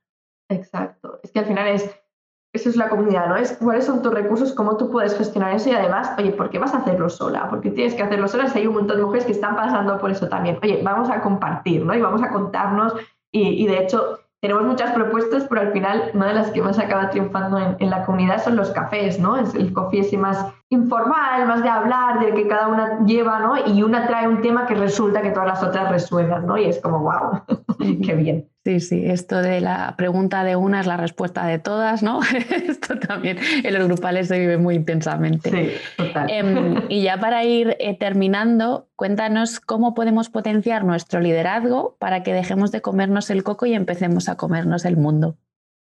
[0.50, 1.20] Exacto.
[1.24, 1.90] Es que al final es,
[2.54, 3.36] eso es la comunidad, ¿no?
[3.38, 6.58] Es cuáles son tus recursos, cómo tú puedes gestionar eso y además, oye, ¿por qué
[6.58, 7.50] vas a hacerlo sola?
[7.50, 10.10] Porque tienes que hacerlo sola si hay un montón de mujeres que están pasando por
[10.10, 10.58] eso también.
[10.64, 11.94] Oye, vamos a compartir, ¿no?
[11.94, 12.94] Y vamos a contarnos
[13.32, 16.80] y, y de hecho tenemos muchas propuestas, pero al final una de las que más
[16.80, 19.38] acaba triunfando en, la comunidad son los cafés, ¿no?
[19.38, 23.68] Es el coffee ese más informal, más de hablar, de que cada una lleva, ¿no?
[23.68, 26.58] Y una trae un tema que resulta que todas las otras resuenan, ¿no?
[26.58, 27.42] Y es como, wow,
[28.06, 28.48] qué bien.
[28.64, 32.22] Sí, sí, esto de la pregunta de una es la respuesta de todas, ¿no?
[32.68, 35.50] esto también en los grupales se vive muy intensamente.
[35.50, 36.30] Sí, total.
[36.30, 42.34] Em, y ya para ir eh, terminando, cuéntanos cómo podemos potenciar nuestro liderazgo para que
[42.34, 45.36] dejemos de comernos el coco y empecemos a comernos el mundo.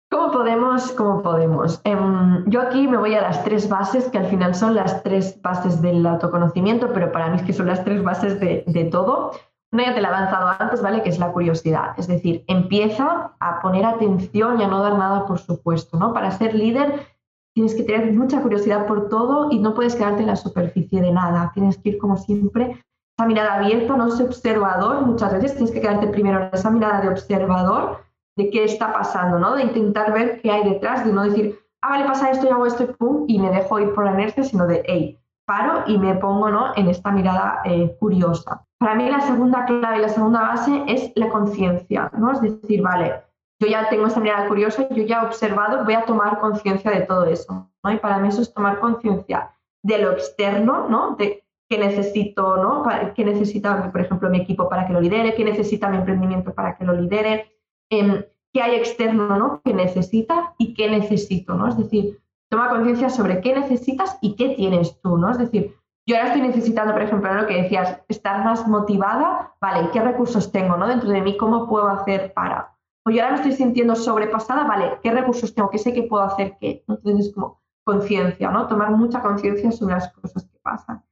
[0.08, 0.92] ¿Cómo podemos?
[0.92, 1.80] ¿Cómo podemos?
[1.84, 5.40] Em, yo aquí me voy a las tres bases, que al final son las tres
[5.42, 9.32] bases del autoconocimiento, pero para mí es que son las tres bases de, de todo.
[9.72, 11.02] Una ya te la he avanzado antes, ¿vale?
[11.02, 11.94] Que es la curiosidad.
[11.98, 16.12] Es decir, empieza a poner atención y a no dar nada por supuesto, ¿no?
[16.12, 17.04] Para ser líder
[17.52, 21.10] tienes que tener mucha curiosidad por todo y no puedes quedarte en la superficie de
[21.10, 21.50] nada.
[21.52, 22.84] Tienes que ir como siempre,
[23.18, 25.00] esa mirada abierta, no ser observador.
[25.04, 28.05] Muchas veces tienes que quedarte primero en esa mirada de observador
[28.36, 29.56] de qué está pasando, ¿no?
[29.56, 32.66] De intentar ver qué hay detrás, de no decir, ah, vale, pasa esto y hago
[32.66, 35.96] esto y pum, y me dejo ir por la inercia, sino de, hey, paro y
[35.96, 36.72] me pongo ¿no?
[36.76, 38.62] en esta mirada eh, curiosa.
[38.78, 42.32] Para mí la segunda clave la segunda base es la conciencia, ¿no?
[42.32, 43.22] Es decir, vale,
[43.58, 47.00] yo ya tengo esta mirada curiosa, yo ya he observado, voy a tomar conciencia de
[47.02, 47.90] todo eso, ¿no?
[47.90, 49.50] Y para mí eso es tomar conciencia
[49.82, 51.16] de lo externo, ¿no?
[51.16, 52.84] De qué necesito, ¿no?
[53.14, 55.34] ¿Qué necesita, por ejemplo, mi equipo para que lo lidere?
[55.34, 57.55] ¿Qué necesita mi emprendimiento para que lo lidere?
[57.90, 58.24] Em,
[58.56, 59.60] ¿Qué hay externo, ¿no?
[59.62, 61.68] ¿Qué necesita y qué necesito, ¿no?
[61.68, 65.30] Es decir, toma conciencia sobre qué necesitas y qué tienes tú, ¿no?
[65.30, 65.76] Es decir,
[66.06, 70.52] yo ahora estoy necesitando, por ejemplo, lo que decías, estar más motivada, vale, ¿qué recursos
[70.52, 70.86] tengo, ¿no?
[70.86, 72.72] Dentro de mí, ¿cómo puedo hacer para?
[73.04, 75.68] O yo ahora me estoy sintiendo sobrepasada, vale, ¿qué recursos tengo?
[75.68, 76.82] ¿Qué sé que puedo hacer qué?
[76.88, 78.68] Entonces es como conciencia, ¿no?
[78.68, 81.04] Tomar mucha conciencia sobre las cosas que pasan.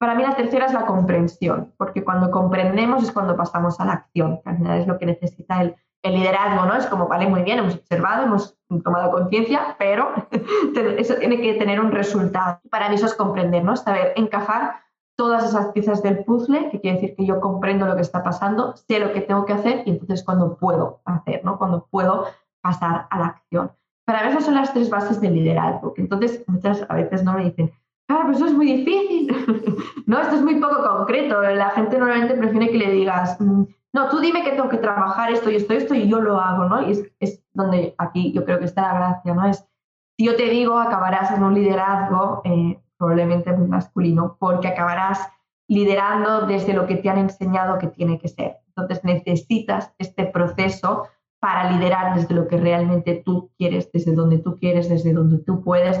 [0.00, 3.92] Para mí la tercera es la comprensión, porque cuando comprendemos es cuando pasamos a la
[3.92, 6.74] acción, que al final es lo que necesita el, liderazgo, ¿no?
[6.74, 10.08] Es como, vale, muy bien, hemos observado, hemos tomado conciencia, pero
[10.96, 12.60] eso tiene que tener un resultado.
[12.70, 13.76] Para mí eso es comprender, ¿no?
[13.76, 14.76] Saber encajar
[15.18, 18.74] todas esas piezas del puzzle, que quiere decir que yo comprendo lo que está pasando,
[18.88, 21.58] sé lo que tengo que hacer y entonces cuando puedo hacer, ¿no?
[21.58, 22.24] Cuando puedo
[22.62, 23.72] pasar a la acción.
[24.06, 27.34] Para mí esas son las tres bases del liderazgo, que entonces muchas a veces no
[27.34, 27.70] me dicen,
[28.10, 29.28] claro, pero eso es muy difícil.
[30.06, 31.40] no, esto es muy poco concreto.
[31.40, 35.30] La gente normalmente prefiere que le digas, mm, no, tú dime que tengo que trabajar
[35.32, 36.82] esto y esto y esto y yo lo hago, ¿no?
[36.88, 39.46] Y es, donde aquí yo creo que está la gracia, ¿no?
[39.46, 39.66] Es
[40.16, 45.28] Si yo te digo, acabarás en un liderazgo eh, probablemente muy masculino, porque acabarás
[45.68, 48.58] liderando desde lo que te han enseñado que tiene que ser.
[48.68, 51.06] Entonces necesitas este proceso
[51.38, 55.62] para liderar desde lo que realmente tú quieres, desde donde tú quieres, desde donde tú
[55.62, 55.98] puedes,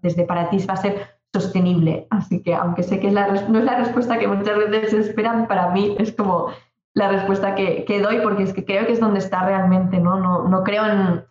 [0.00, 2.06] desde para ti va a ser sostenible.
[2.10, 5.96] Así que aunque sé que no es la respuesta que muchas veces esperan, para mí
[5.98, 6.48] es como
[6.94, 10.18] la respuesta que, doy porque es que creo que es donde está realmente, ¿no?
[10.18, 11.24] No, no creo en,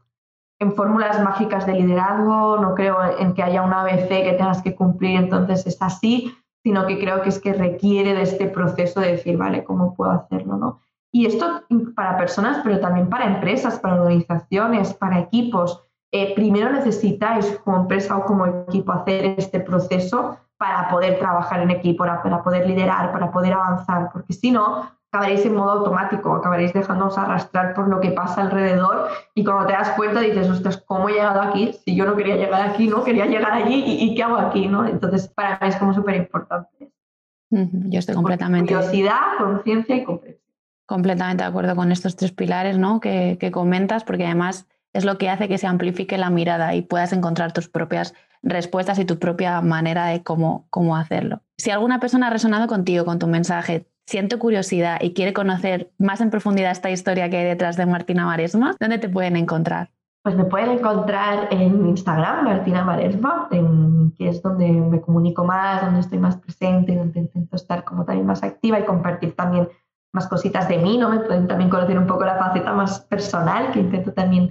[0.76, 5.18] fórmulas mágicas de liderazgo, no creo en que haya una ABC que tengas que cumplir,
[5.18, 9.38] entonces es así, sino que creo que es que requiere de este proceso de decir,
[9.38, 10.58] vale, ¿cómo puedo hacerlo?
[10.58, 10.82] ¿no?
[11.12, 11.64] Y esto
[11.96, 15.82] para personas, pero también para empresas, para organizaciones, para equipos.
[16.12, 21.72] Eh, primero necesitáis como empresa o como equipo hacer este proceso para poder trabajar en
[21.72, 26.74] equipo, para poder liderar, para poder avanzar, porque si no, acabaréis en modo automático, acabaréis
[26.74, 31.10] dejándoos arrastrar por lo que pasa alrededor y cuando te das cuenta dices, ostras, ¿cómo
[31.10, 31.74] he llegado aquí?
[31.86, 33.04] Si yo no quería llegar aquí, ¿no?
[33.04, 34.68] Quería llegar allí y, ¿qué hago aquí?
[34.68, 34.86] ¿no?
[34.86, 36.92] Entonces, para mí es como súper importante.
[37.50, 38.74] Yo estoy completamente...
[38.74, 40.44] Curiosidad, conciencia y comprensión.
[40.86, 43.00] Completamente de acuerdo con estos tres pilares ¿no?
[43.00, 46.82] que, que comentas, porque además es lo que hace que se amplifique la mirada y
[46.82, 51.42] puedas encontrar tus propias respuestas y tu propia manera de cómo, cómo hacerlo.
[51.58, 56.22] Si alguna persona ha resonado contigo, con tu mensaje, siente curiosidad y quiere conocer más
[56.22, 59.92] en profundidad esta historia que hay detrás de Martina Maresma, ¿dónde te pueden encontrar?
[60.24, 63.48] Pues me pueden encontrar en Instagram, Martina Maresma,
[64.18, 68.26] que es donde me comunico más, donde estoy más presente, donde intento estar como también
[68.26, 69.70] más activa y compartir también
[70.12, 71.10] más cositas de mí, ¿no?
[71.10, 74.50] Me pueden también conocer un poco la faceta más personal que intento también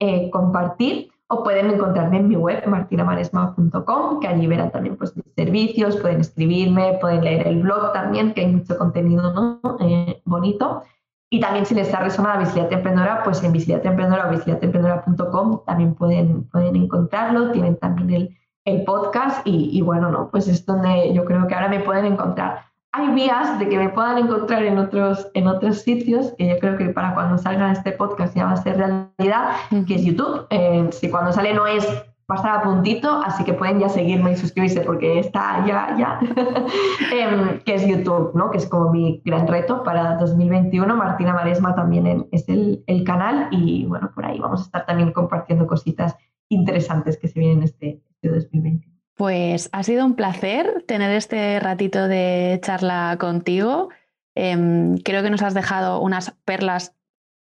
[0.00, 5.24] eh, compartir o pueden encontrarme en mi web martinamaresma.com, que allí verán también pues, mis
[5.36, 9.60] servicios, pueden escribirme, pueden leer el blog también, que hay mucho contenido ¿no?
[9.80, 10.82] Eh, bonito.
[11.30, 16.48] Y también si les ha resonado Visibilidad Emprendedora, pues en Visibilidad Emprendedora o también pueden,
[16.48, 21.24] pueden encontrarlo, tienen también el, el podcast y, y, bueno, no, pues es donde yo
[21.24, 25.30] creo que ahora me pueden encontrar hay vías de que me puedan encontrar en otros,
[25.34, 28.56] en otros sitios, que yo creo que para cuando salga este podcast ya va a
[28.56, 29.52] ser realidad,
[29.86, 30.46] que es YouTube.
[30.50, 31.86] Eh, si cuando sale no es,
[32.30, 35.96] va a estar a puntito, así que pueden ya seguirme y suscribirse porque está ya,
[35.96, 36.20] ya,
[37.12, 38.50] em, que es YouTube, ¿no?
[38.50, 40.96] que es como mi gran reto para 2021.
[40.96, 45.12] Martina Maresma también es el, el, canal y bueno, por ahí vamos a estar también
[45.12, 46.16] compartiendo cositas
[46.48, 48.99] interesantes que se vienen este, este 2021.
[49.20, 53.90] Pues ha sido un placer tener este ratito de charla contigo.
[54.34, 56.96] Em, creo que nos has dejado unas perlas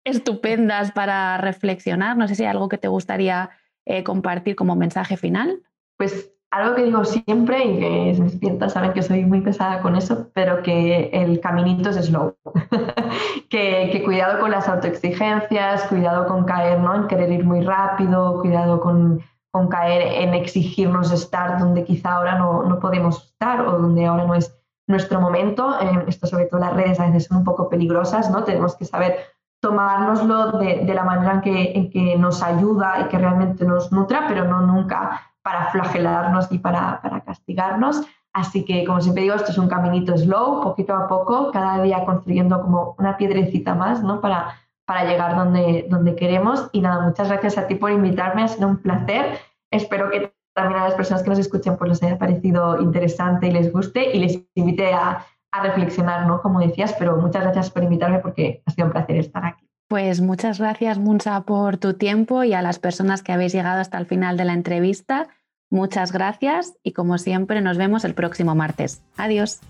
[0.05, 2.15] estupendas para reflexionar.
[2.15, 3.49] No sé si hay algo que te gustaría
[3.83, 5.63] eh, compartir como mensaje final.
[5.97, 9.97] Pues algo que digo siempre y que mis clientes saben que soy muy pesada con
[9.97, 12.37] eso, pero que el caminito es slow.
[13.49, 16.95] que, que, cuidado con las autoexigencias, cuidado con caer ¿no?
[16.95, 19.21] en querer ir muy rápido, cuidado con
[19.55, 24.25] con caer en exigirnos estar donde quizá ahora no, no podemos estar o donde ahora
[24.25, 24.53] no es
[24.85, 25.79] nuestro momento.
[25.79, 28.43] Eh, esto sobre todo las redes a veces son un poco peligrosas, ¿no?
[28.43, 29.15] Tenemos que saber
[29.61, 33.93] tomárnoslo de, de la manera en que, en que, nos ayuda y que realmente nos
[33.93, 38.01] nutra, pero no nunca para flagelarnos y para, para castigarnos.
[38.33, 42.03] Así que, como siempre digo, esto es un caminito slow, poquito a poco, cada día
[42.03, 44.19] construyendo como una piedrecita más, ¿no?
[44.19, 44.53] Para,
[44.85, 46.69] para llegar donde, donde queremos.
[46.71, 49.39] Y nada, muchas gracias a ti por invitarme, ha sido un placer.
[49.71, 53.51] Espero que también a las personas que nos escuchen pues les haya parecido interesante y
[53.51, 56.41] les guste y les invite a, a reflexionar, ¿no?
[56.41, 59.65] Como decías, pero muchas gracias por invitarme porque ha sido un placer estar aquí.
[59.87, 63.97] Pues muchas gracias, Munsa, por tu tiempo y a las personas que habéis llegado hasta
[63.97, 65.27] el final de la entrevista.
[65.69, 69.03] Muchas gracias y como siempre nos vemos el próximo martes.
[69.17, 69.61] Adiós.